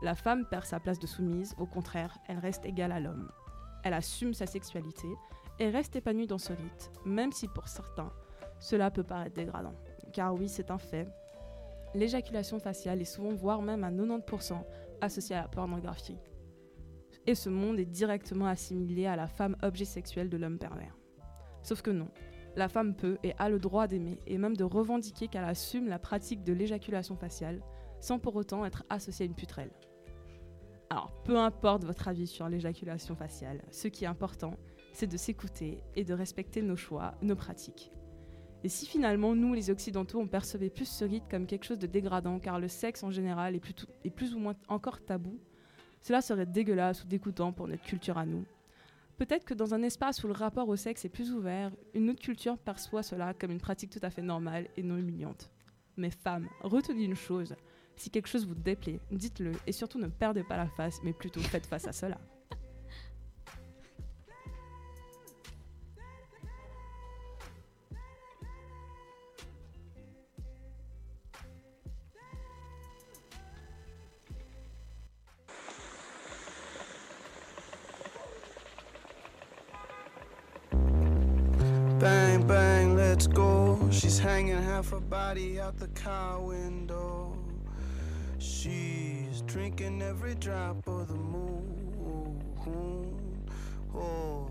[0.00, 3.30] La femme perd sa place de soumise, au contraire, elle reste égale à l'homme.
[3.84, 5.08] Elle assume sa sexualité
[5.58, 8.10] et reste épanouie dans ce rite, même si pour certains,
[8.58, 9.74] cela peut paraître dégradant.
[10.14, 11.06] Car oui, c'est un fait,
[11.94, 14.64] l'éjaculation faciale est souvent, voire même à 90%,
[15.02, 16.16] associée à la pornographie.
[17.26, 20.96] Et ce monde est directement assimilé à la femme objet sexuel de l'homme pervers.
[21.62, 22.08] Sauf que non,
[22.56, 25.98] la femme peut et a le droit d'aimer et même de revendiquer qu'elle assume la
[25.98, 27.62] pratique de l'éjaculation faciale
[28.00, 29.72] sans pour autant être associée à une putrelle.
[30.90, 34.54] Alors, peu importe votre avis sur l'éjaculation faciale, ce qui est important,
[34.92, 37.92] c'est de s'écouter et de respecter nos choix, nos pratiques.
[38.64, 41.86] Et si finalement, nous, les Occidentaux, on percevait plus ce rite comme quelque chose de
[41.86, 45.38] dégradant, car le sexe en général est, plus ou moins encore tabou,
[46.02, 48.44] cela serait dégueulasse ou dégoûtant pour notre culture à nous.
[49.16, 52.20] Peut-être que dans un espace où le rapport au sexe est plus ouvert, une autre
[52.20, 55.50] culture perçoit cela comme une pratique tout à fait normale et non humiliante.
[55.96, 57.56] Mais femmes, retenez une chose,
[57.96, 61.40] si quelque chose vous déplaît, dites-le et surtout ne perdez pas la face, mais plutôt
[61.40, 62.18] faites face à cela.
[84.78, 87.36] Half her body out the car window.
[88.38, 92.40] She's drinking every drop of the moon.
[93.92, 94.48] Oh,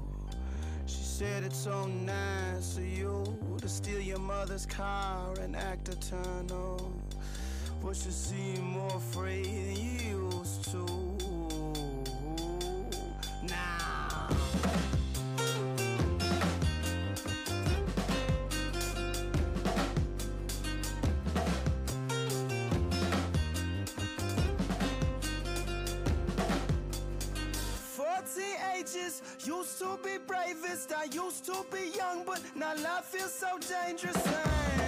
[0.86, 3.24] she said it's so nice of you
[3.62, 6.92] to steal your mother's car and act eternal.
[7.82, 10.97] But you seem more afraid than you used to.
[29.48, 30.92] Used to be bravest.
[30.94, 34.87] I used to be young, but now life feels so dangerous.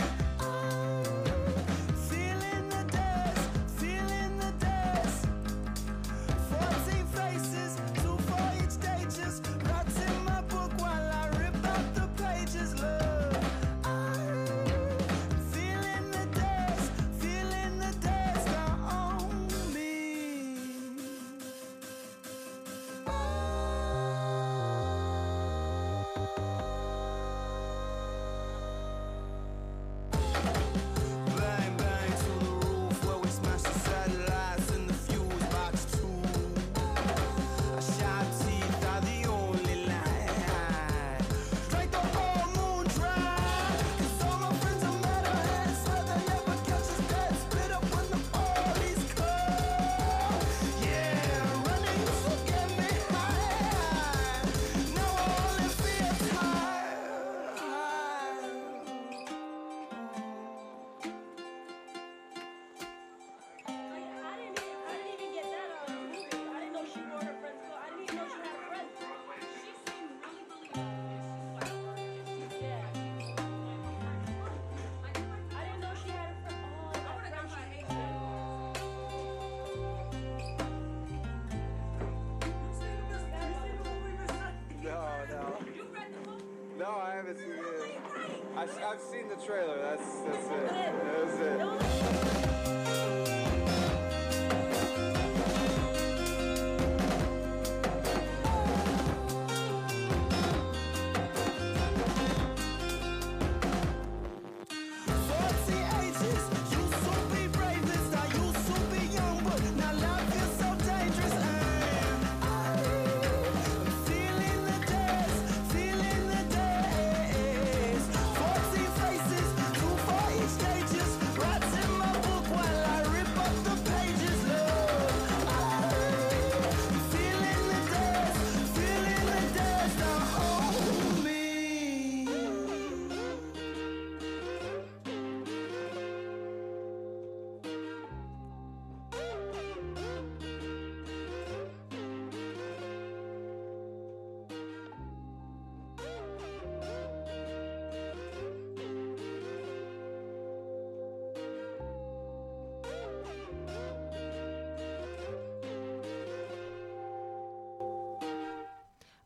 [89.49, 89.78] Trailer.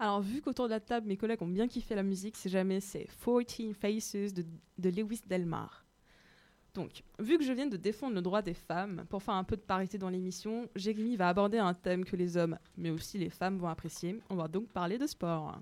[0.04, 2.82] Alors, vu qu'autour de la table, mes collègues ont bien kiffé la musique, si jamais
[2.82, 4.44] c'est 14 Faces de,
[4.78, 5.86] de Lewis Delmar.
[6.74, 9.56] Donc, vu que je viens de défendre le droit des femmes, pour faire un peu
[9.56, 13.30] de parité dans l'émission, Jérémy va aborder un thème que les hommes, mais aussi les
[13.30, 14.20] femmes vont apprécier.
[14.30, 15.58] On va donc parler de sport.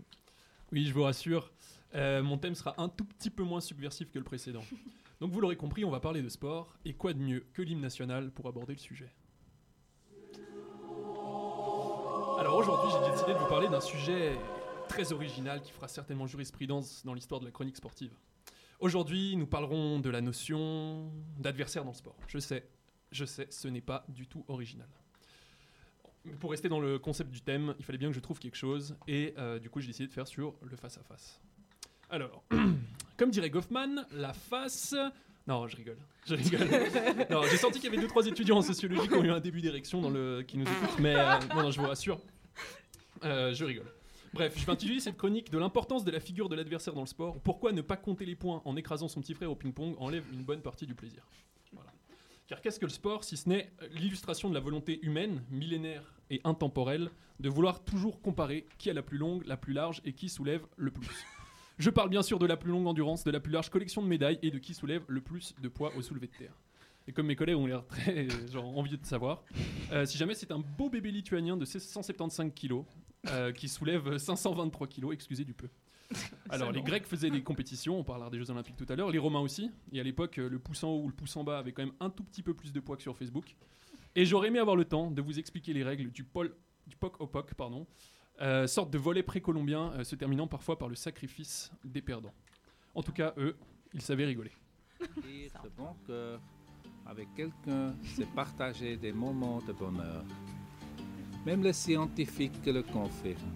[0.72, 1.52] Oui, je vous rassure,
[1.94, 4.64] euh, mon thème sera un tout petit peu moins subversif que le précédent.
[5.20, 7.82] Donc vous l'aurez compris, on va parler de sport, et quoi de mieux que l'hymne
[7.82, 9.12] national pour aborder le sujet
[12.42, 14.36] Alors aujourd'hui, j'ai décidé de vous parler d'un sujet
[14.90, 18.16] très original qui fera certainement jurisprudence dans l'histoire de la chronique sportive.
[18.80, 22.16] Aujourd'hui, nous parlerons de la notion d'adversaire dans le sport.
[22.26, 22.68] Je sais,
[23.12, 24.88] je sais, ce n'est pas du tout original.
[26.40, 28.98] Pour rester dans le concept du thème, il fallait bien que je trouve quelque chose,
[29.08, 31.40] et euh, du coup j'ai décidé de faire sur le face-à-face.
[32.10, 32.44] Alors,
[33.18, 34.96] comme dirait Goffman, la face...
[35.48, 35.98] Non, je rigole.
[36.28, 36.68] Je rigole.
[37.50, 39.62] j'ai senti qu'il y avait deux trois étudiants en sociologie qui ont eu un début
[39.62, 42.20] d'érection dans le qui nous écoutent, mais euh, je vous rassure.
[43.24, 43.92] Euh, je rigole.
[44.34, 47.08] Bref, je vais intituler cette chronique de l'importance de la figure de l'adversaire dans le
[47.08, 47.40] sport.
[47.42, 50.44] Pourquoi ne pas compter les points en écrasant son petit frère au ping-pong enlève une
[50.44, 51.24] bonne partie du plaisir.
[52.48, 56.42] Car qu'est-ce que le sport si ce n'est l'illustration de la volonté humaine, millénaire et
[56.44, 60.28] intemporelle, de vouloir toujours comparer qui a la plus longue, la plus large et qui
[60.28, 61.26] soulève le plus?
[61.78, 64.08] Je parle bien sûr de la plus longue endurance, de la plus large collection de
[64.08, 66.54] médailles et de qui soulève le plus de poids au soulevé de terre.
[67.08, 69.44] Et comme mes collègues ont l'air très euh, genre, envieux de savoir,
[69.92, 72.86] euh, si jamais c'est un beau bébé lituanien de 175 kilos
[73.28, 75.68] euh, qui soulève 523 kilos, excusez du peu.
[76.50, 76.82] Alors, les.
[76.82, 79.72] Grecs faisaient des compétitions, on parlera des Jeux Olympiques tout à l'heure, les Romains aussi.
[79.94, 81.96] Et à l'époque, le pouce en haut ou le pouce en bas avait quand même
[82.02, 83.56] un tout petit peu plus de poids que sur Facebook.
[84.16, 86.54] Et j'aurais aimé avoir le temps de vous expliquer les règles du, pol,
[86.86, 87.88] du POC au POC, pardon,
[88.42, 92.34] euh, sorte de volet précolombien euh, se terminant parfois par le sacrifice des perdants.
[92.96, 93.56] En tout cas, eux,
[93.94, 94.52] ils savaient rigoler.
[95.00, 96.40] Dire de bon cœur
[97.06, 100.24] avec quelqu'un, c'est partager des moments de bonheur.
[101.46, 103.56] Même les scientifiques le confirment.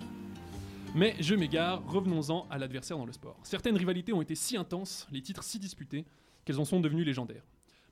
[0.95, 3.37] Mais je m'égare, revenons-en à l'adversaire dans le sport.
[3.43, 6.05] Certaines rivalités ont été si intenses, les titres si disputés,
[6.45, 7.43] qu'elles en sont devenues légendaires.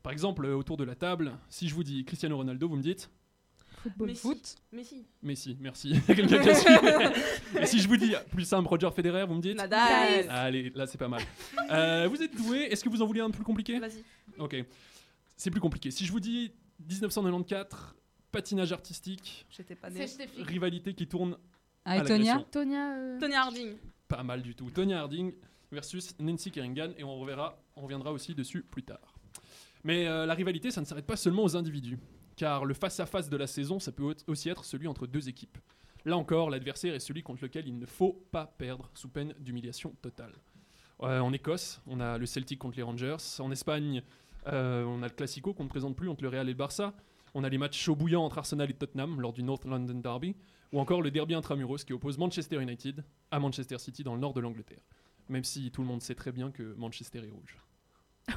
[0.02, 2.82] Par exemple, euh, autour de la table, si je vous dis Cristiano Ronaldo, vous me
[2.82, 3.10] dites
[3.84, 4.08] Football.
[4.08, 4.22] Messi.
[4.22, 4.56] Foot.
[4.72, 5.06] Messi.
[5.22, 5.94] Messi, merci.
[6.08, 6.78] Quelqu'un qui a suivi.
[7.62, 10.26] Et si je vous dis plus simple, Roger Federer, vous me dites Nadal.
[10.30, 11.22] Allez, là c'est pas mal.
[11.70, 14.04] Euh, vous êtes doué, est-ce que vous en voulez un plus compliqué Vas-y.
[14.40, 14.56] Ok,
[15.36, 15.92] c'est plus compliqué.
[15.92, 17.94] Si je vous dis 1994,
[18.32, 20.06] patinage artistique, J'étais pas née.
[20.40, 21.38] rivalité qui tourne
[21.86, 22.48] Ah, à et Tonia l'agression.
[22.52, 22.96] Tonia.
[22.98, 23.76] euh, Tony Harding.
[24.08, 24.70] Pas mal du tout.
[24.72, 25.34] Tonya Harding
[25.72, 29.16] versus Nancy Kerrigan et on reverra, on reviendra aussi dessus plus tard.
[29.84, 31.98] Mais euh, la rivalité, ça ne s'arrête pas seulement aux individus,
[32.36, 35.58] car le face-à-face de la saison, ça peut aussi être celui entre deux équipes.
[36.06, 39.96] Là encore, l'adversaire est celui contre lequel il ne faut pas perdre, sous peine d'humiliation
[40.02, 40.34] totale.
[41.02, 43.18] Euh, en Écosse, on a le Celtic contre les Rangers.
[43.40, 44.04] En Espagne,
[44.48, 46.94] euh, on a le Classico qu'on ne présente plus entre le Real et le Barça.
[47.34, 50.36] On a les matchs chauds bouillants entre Arsenal et Tottenham lors du North London Derby.
[50.72, 54.34] Ou encore le derby intramuros qui oppose Manchester United à Manchester City dans le nord
[54.34, 54.82] de l'Angleterre.
[55.30, 57.58] Même si tout le monde sait très bien que Manchester est rouge.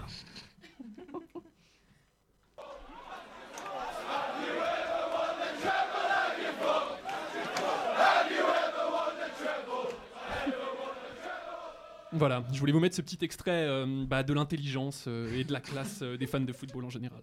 [12.12, 15.52] Voilà, je voulais vous mettre ce petit extrait euh, bah, de l'intelligence euh, et de
[15.52, 17.20] la classe euh, des fans de football en général.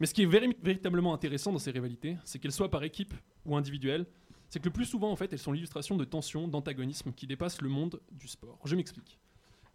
[0.00, 3.14] Mais ce qui est véri- véritablement intéressant dans ces rivalités, c'est qu'elles soient par équipe
[3.46, 4.06] ou individuelles,
[4.48, 7.62] c'est que le plus souvent, en fait, elles sont l'illustration de tensions, d'antagonismes qui dépassent
[7.62, 8.58] le monde du sport.
[8.64, 9.18] Je m'explique.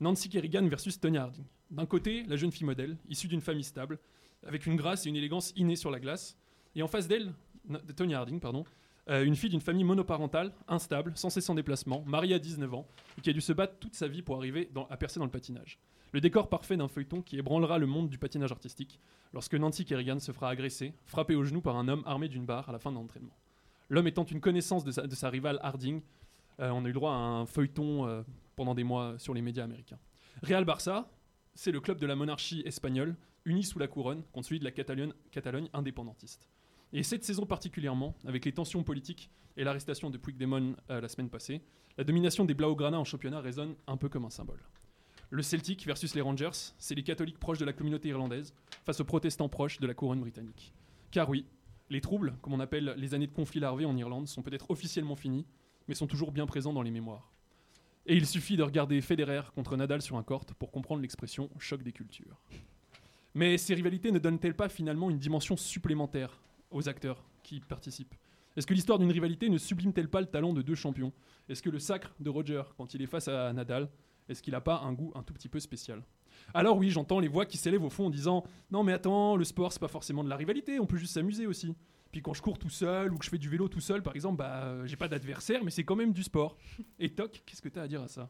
[0.01, 1.45] Nancy Kerrigan versus Tonya Harding.
[1.71, 3.97] D'un côté, la jeune fille modèle, issue d'une famille stable,
[4.45, 6.37] avec une grâce et une élégance innées sur la glace,
[6.75, 7.33] et en face d'elle,
[7.69, 8.65] de Tonya Harding, pardon,
[9.09, 12.87] euh, une fille d'une famille monoparentale, instable, sans cesse en déplacement, mariée à 19 ans,
[13.17, 15.31] et qui a dû se battre toute sa vie pour arriver à percer dans le
[15.31, 15.79] patinage.
[16.11, 18.99] Le décor parfait d'un feuilleton qui ébranlera le monde du patinage artistique
[19.33, 22.69] lorsque Nancy Kerrigan se fera agresser, frappée au genou par un homme armé d'une barre
[22.69, 23.35] à la fin de l'entraînement.
[23.89, 26.01] L'homme étant une connaissance de sa, rivale Harding,
[26.61, 28.23] euh, on a eu droit à un feuilleton euh,
[28.55, 29.99] pendant des mois sur les médias américains.
[30.41, 31.11] Real Barça,
[31.53, 34.71] c'est le club de la monarchie espagnole, uni sous la couronne contre celui de la
[34.71, 36.47] Catalogne, Catalogne indépendantiste.
[36.93, 41.29] Et cette saison particulièrement, avec les tensions politiques et l'arrestation de Puigdemont euh, la semaine
[41.29, 41.61] passée,
[41.97, 44.61] la domination des Blaugrana en championnat résonne un peu comme un symbole.
[45.29, 48.53] Le Celtic versus les Rangers, c'est les catholiques proches de la communauté irlandaise
[48.85, 50.73] face aux protestants proches de la couronne britannique.
[51.11, 51.45] Car oui,
[51.89, 55.15] les troubles, comme on appelle les années de conflit larvé en Irlande, sont peut-être officiellement
[55.15, 55.45] finis,
[55.87, 57.31] mais sont toujours bien présents dans les mémoires.
[58.05, 61.81] Et il suffit de regarder Federer contre Nadal sur un court pour comprendre l'expression choc
[61.81, 62.39] des cultures.
[63.33, 66.39] Mais ces rivalités ne donnent-elles pas finalement une dimension supplémentaire
[66.75, 68.13] aux acteurs qui participent
[68.55, 71.13] Est-ce que l'histoire d'une rivalité ne sublime-t-elle pas le talent de deux champions?
[71.49, 73.89] Est-ce que le sacre de Roger, quand il est face à Nadal,
[74.27, 76.03] est-ce qu'il n'a pas un goût un tout petit peu spécial?
[76.53, 79.45] Alors oui, j'entends les voix qui s'élèvent au fond en disant Non mais attends, le
[79.45, 81.73] sport c'est pas forcément de la rivalité, on peut juste s'amuser aussi.
[82.11, 84.15] Puis quand je cours tout seul ou que je fais du vélo tout seul, par
[84.15, 86.57] exemple, bah euh, j'ai pas d'adversaire, mais c'est quand même du sport.
[86.99, 88.29] Et toc, qu'est-ce que t'as à dire à ça?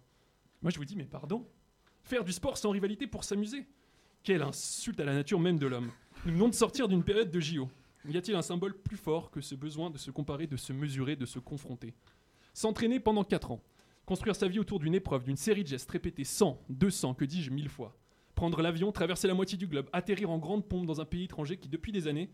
[0.62, 1.48] Moi je vous dis mais pardon,
[2.04, 3.66] faire du sport sans rivalité pour s'amuser?
[4.24, 5.92] Quelle insulte à la nature même de l'homme.
[6.26, 7.70] Nous venons de sortir d'une période de JO.
[8.08, 11.16] Y a-t-il un symbole plus fort que ce besoin de se comparer, de se mesurer,
[11.16, 11.94] de se confronter?
[12.54, 13.64] S'entraîner pendant 4 ans,
[14.06, 17.50] construire sa vie autour d'une épreuve, d'une série de gestes répétés 100, 200, que dis-je,
[17.50, 17.98] mille fois.
[18.36, 21.58] Prendre l'avion, traverser la moitié du globe, atterrir en grande pompe dans un pays étranger
[21.58, 22.30] qui, depuis des années,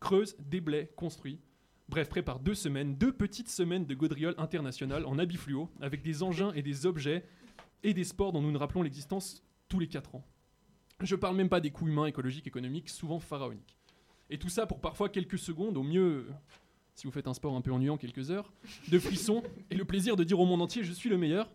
[0.00, 1.40] creuse, déblaye, construit.
[1.88, 6.22] Bref, prépare deux semaines, deux petites semaines de gaudriole internationale en habits fluo, avec des
[6.22, 7.24] engins et des objets
[7.82, 10.26] et des sports dont nous nous rappelons l'existence tous les 4 ans.
[11.00, 13.76] Je parle même pas des coûts humains, écologiques, économiques, souvent pharaoniques.
[14.30, 16.26] Et tout ça pour parfois quelques secondes, au mieux,
[16.94, 18.52] si vous faites un sport un peu ennuyant, quelques heures,
[18.88, 21.50] de frissons et le plaisir de dire au monde entier je suis le meilleur.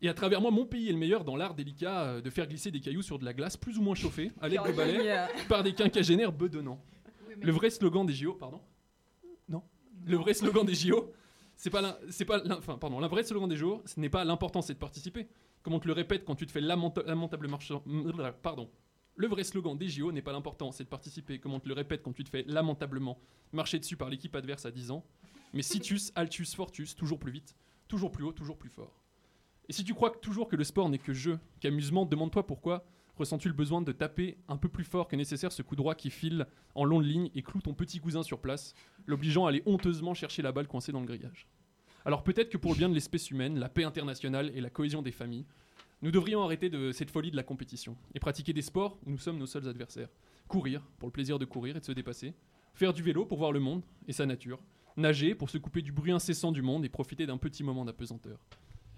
[0.00, 2.46] Et à travers moi, mon pays est le meilleur dans l'art délicat euh, de faire
[2.46, 5.02] glisser des cailloux sur de la glace plus ou moins chauffée, à l'aide de balais,
[5.48, 6.80] par des quinquagénaires bedonnants.
[7.40, 8.60] Le vrai slogan des JO, pardon
[9.48, 9.62] Non.
[10.06, 11.12] Le vrai slogan des JO,
[11.56, 14.08] c'est pas, l'im- c'est pas, l'im- enfin, pardon, le vrai slogan des JO, ce n'est
[14.08, 15.26] pas l'important, c'est de participer.
[15.62, 17.82] Comme on te le répète quand tu te fais lamenta- lamentable marchand,
[18.42, 18.70] pardon.
[19.18, 21.40] Le vrai slogan des JO n'est pas l'important, c'est de participer.
[21.40, 23.18] Comme on te le répète quand tu te fais lamentablement
[23.52, 25.04] marcher dessus par l'équipe adverse à 10 ans.
[25.52, 27.56] Mais situs, altus, fortus, toujours plus vite,
[27.88, 29.02] toujours plus haut, toujours plus fort.
[29.68, 32.86] Et si tu crois que toujours que le sport n'est que jeu, qu'amusement, demande-toi pourquoi
[33.16, 36.10] ressens-tu le besoin de taper un peu plus fort que nécessaire ce coup droit qui
[36.10, 36.46] file
[36.76, 38.72] en longue ligne et cloue ton petit cousin sur place,
[39.06, 41.48] l'obligeant à aller honteusement chercher la balle coincée dans le grillage?
[42.04, 45.02] Alors peut-être que pour le bien de l'espèce humaine, la paix internationale et la cohésion
[45.02, 45.44] des familles,
[46.00, 49.18] nous devrions arrêter de cette folie de la compétition et pratiquer des sports où nous
[49.18, 50.08] sommes nos seuls adversaires.
[50.46, 52.34] Courir pour le plaisir de courir et de se dépasser,
[52.74, 54.62] faire du vélo pour voir le monde et sa nature,
[54.96, 58.38] nager pour se couper du bruit incessant du monde et profiter d'un petit moment d'apesanteur.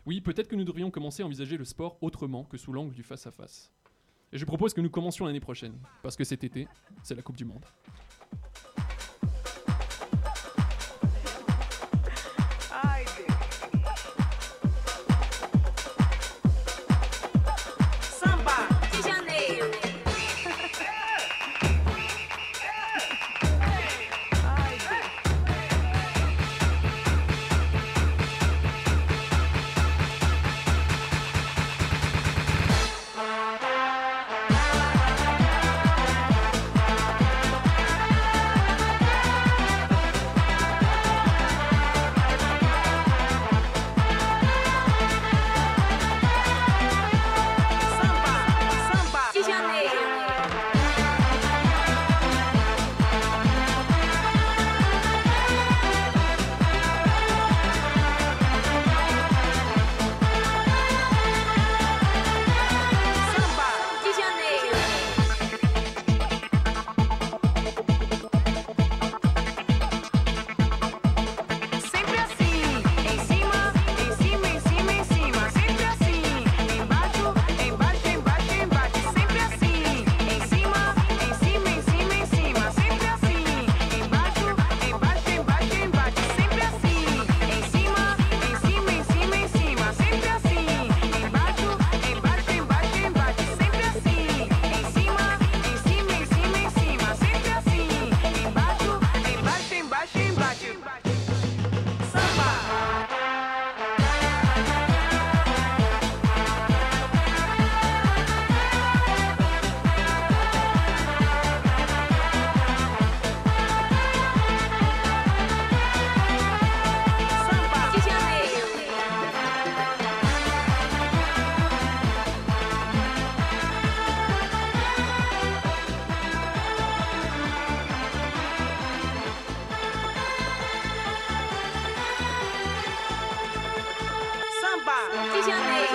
[0.04, 3.02] Oui, peut-être que nous devrions commencer à envisager le sport autrement que sous l'angle du
[3.02, 3.72] face-à-face.
[4.32, 6.68] Et je propose que nous commencions l'année prochaine, parce que cet été,
[7.02, 7.64] c'est la Coupe du Monde.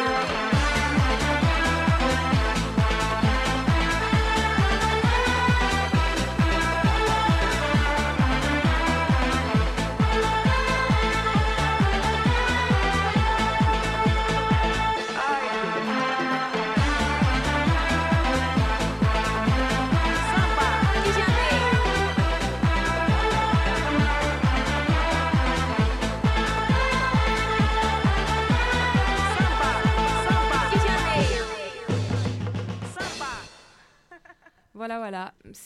[0.06, 0.44] Bye.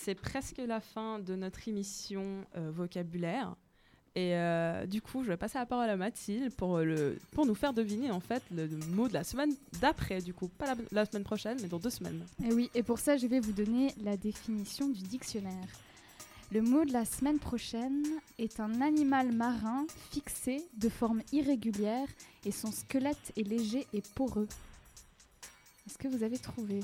[0.03, 3.55] C'est presque la fin de notre émission euh, vocabulaire.
[4.15, 7.53] Et euh, du coup, je vais passer la parole à Mathilde pour, le, pour nous
[7.53, 10.75] faire deviner en fait le, le mot de la semaine d'après, du coup, pas la,
[10.91, 12.25] la semaine prochaine, mais dans deux semaines.
[12.43, 15.67] Et oui, et pour ça, je vais vous donner la définition du dictionnaire.
[16.51, 18.03] Le mot de la semaine prochaine
[18.39, 22.07] est un animal marin fixé de forme irrégulière
[22.45, 24.47] et son squelette est léger et poreux.
[25.85, 26.79] Est-ce que vous avez trouvé?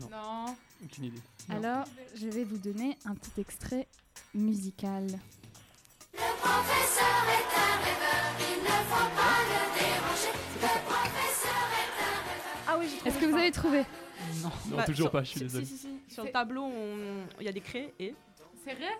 [0.00, 0.08] Non.
[0.10, 0.56] Non.
[0.84, 1.20] Aucune idée.
[1.50, 3.86] Alors, je vais vous donner un petit extrait
[4.34, 5.06] musical.
[6.12, 10.32] Le professeur est un rêveur, il ne faut pas le déranger.
[10.62, 12.64] Le professeur est un rêveur.
[12.68, 13.10] Ah oui, j'ai trouvé.
[13.10, 13.78] Est-ce que vous avez trouvé
[14.42, 14.50] Non.
[14.70, 15.64] Non, Bah, toujours sur- pas, je suis si- désolé.
[15.66, 16.14] Si, si, si.
[16.14, 16.70] Sur le tableau,
[17.40, 18.14] il y a des craies et.
[18.64, 18.90] C'est vrai?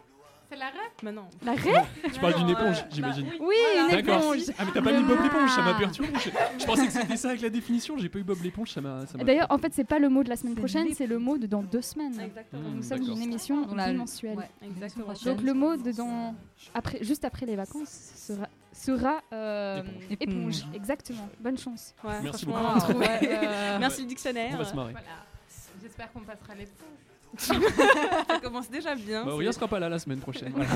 [0.50, 1.24] C'est la rêve Mais non.
[1.44, 3.26] La raie Tu parles d'une éponge, euh, j'imagine.
[3.26, 3.54] bah, Oui,
[3.90, 4.38] une éponge.
[4.58, 5.78] Ah mais t'as pas mis Bob l'éponge, ça m'a Ah.
[5.78, 6.10] perturbé.
[6.22, 6.30] Je,
[6.60, 9.04] je pensais que c'était ça avec la définition, j'ai pas eu Bob l'éponge, ça m'a.
[9.24, 10.98] D'ailleurs, en fait, c'est pas le mot de la semaine prochaine, l'éponge.
[10.98, 12.18] c'est le mot de dans deux semaines.
[12.20, 12.68] Exactement.
[12.68, 14.36] Hmm, Nous sommes une émission bimensuelle.
[14.36, 15.12] ouais, Exactement.
[15.24, 16.34] Donc le mot de dans
[16.74, 20.16] après, juste après les vacances sera, sera euh, Éponge.
[20.20, 20.58] éponge.
[20.58, 20.74] Éponge.
[20.74, 21.28] Exactement.
[21.40, 21.94] Bonne chance.
[22.04, 22.58] Ouais, Merci beaucoup.
[22.98, 24.52] ouais, euh, Merci le dictionnaire.
[24.54, 24.92] On va se marrer.
[24.92, 25.06] Voilà.
[25.82, 26.86] J'espère qu'on passera les points.
[27.38, 29.24] Ça commence déjà bien.
[29.24, 30.52] Bah, Aurélien sera pas là la semaine prochaine.
[30.54, 30.70] voilà.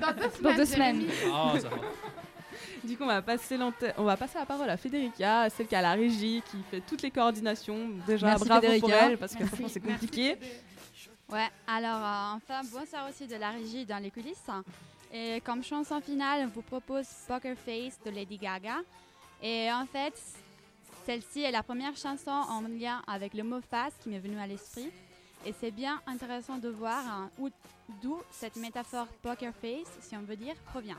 [0.00, 0.42] Dans deux semaines.
[0.42, 1.00] Dans deux semaines.
[1.00, 1.32] Jérémy.
[1.32, 1.76] Ah, ça va.
[2.84, 5.74] Du coup, on va passer l'ante- on va passer la parole à Federica, celle qui
[5.74, 7.88] a la régie, qui fait toutes les coordinations.
[8.06, 9.06] Déjà, Merci, bravo pour Federica.
[9.10, 9.56] elle, parce que Merci.
[9.56, 10.36] franchement, c'est compliqué.
[11.28, 14.38] Ouais, alors euh, enfin, bonsoir aussi de la régie dans les coulisses.
[15.12, 18.76] Et comme chanson finale, on vous propose Poker Face de Lady Gaga.
[19.42, 20.14] Et en fait,
[21.04, 24.46] celle-ci est la première chanson en lien avec le mot face qui m'est venu à
[24.46, 24.90] l'esprit.
[25.46, 27.50] Et c'est bien intéressant de voir hein, où-
[28.02, 30.98] d'où cette métaphore Poker Face, si on veut dire, provient.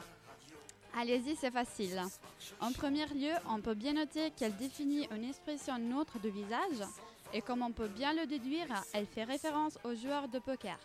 [0.98, 2.02] Allez-y, c'est facile.
[2.62, 6.88] En premier lieu, on peut bien noter qu'elle définit une expression neutre de visage
[7.34, 10.80] et comme on peut bien le déduire, elle fait référence aux joueurs de poker.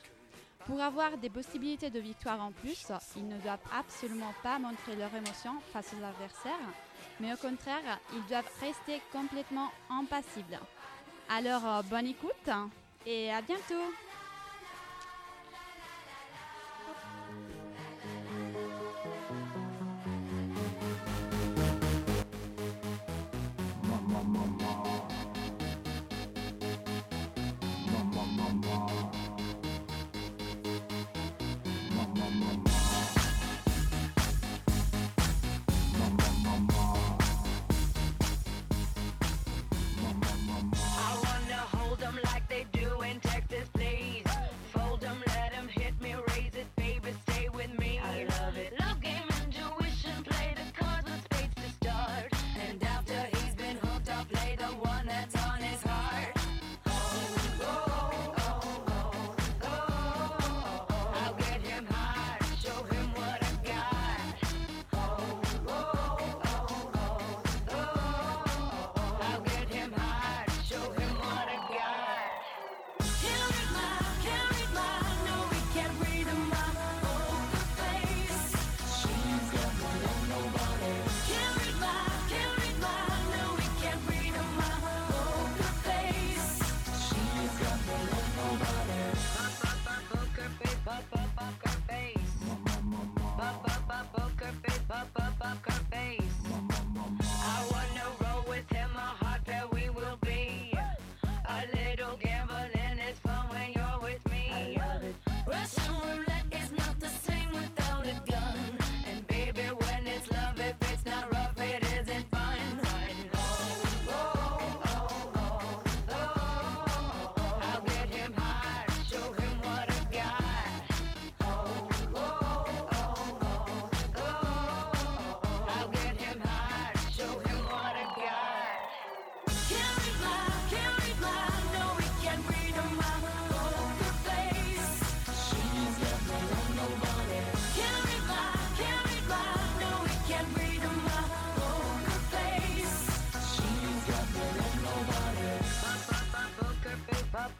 [0.66, 2.86] Pour avoir des possibilités de victoire en plus,
[3.16, 6.68] ils ne doivent absolument pas montrer leur émotion face aux adversaires,
[7.20, 10.58] mais au contraire, ils doivent rester complètement impassibles.
[11.28, 12.50] Alors, euh, bonne écoute
[13.04, 13.96] et à bientôt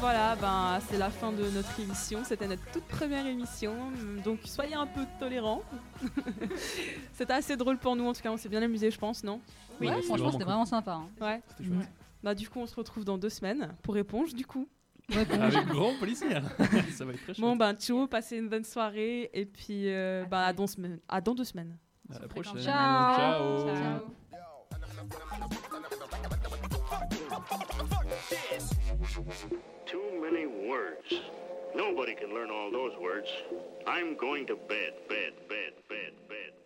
[0.00, 2.20] voilà, ben, c'est la fin de notre émission.
[2.24, 3.74] C'était notre toute première émission.
[4.24, 5.62] Donc soyez un peu tolérants.
[7.12, 9.40] C'était assez drôle pour nous, en tout cas, on s'est bien amusé, je pense, non?
[9.80, 11.08] Oui, Ouais, franchement, c'était vraiment sympa, hein.
[11.20, 11.42] Ouais.
[11.48, 11.88] C'était chouette.
[12.22, 14.68] Bah, du coup, on se retrouve dans deux semaines pour éponge, du coup.
[15.14, 16.42] Avec grand plaisir.
[16.92, 17.40] Ça va être très chouette.
[17.40, 19.30] Bon, ben, ciao, passez une bonne soirée.
[19.32, 21.76] Et puis, euh, ben, à, dans semaine- à dans deux semaines.
[22.14, 22.58] À la prochaine.
[22.60, 23.64] Ciao.
[23.66, 23.74] Ciao.
[23.74, 24.06] Ciao.
[29.86, 31.14] Too many words.
[31.74, 33.28] Nobody can learn all those words.
[33.86, 36.57] I'm going to bed, bed, bed, bed, bed.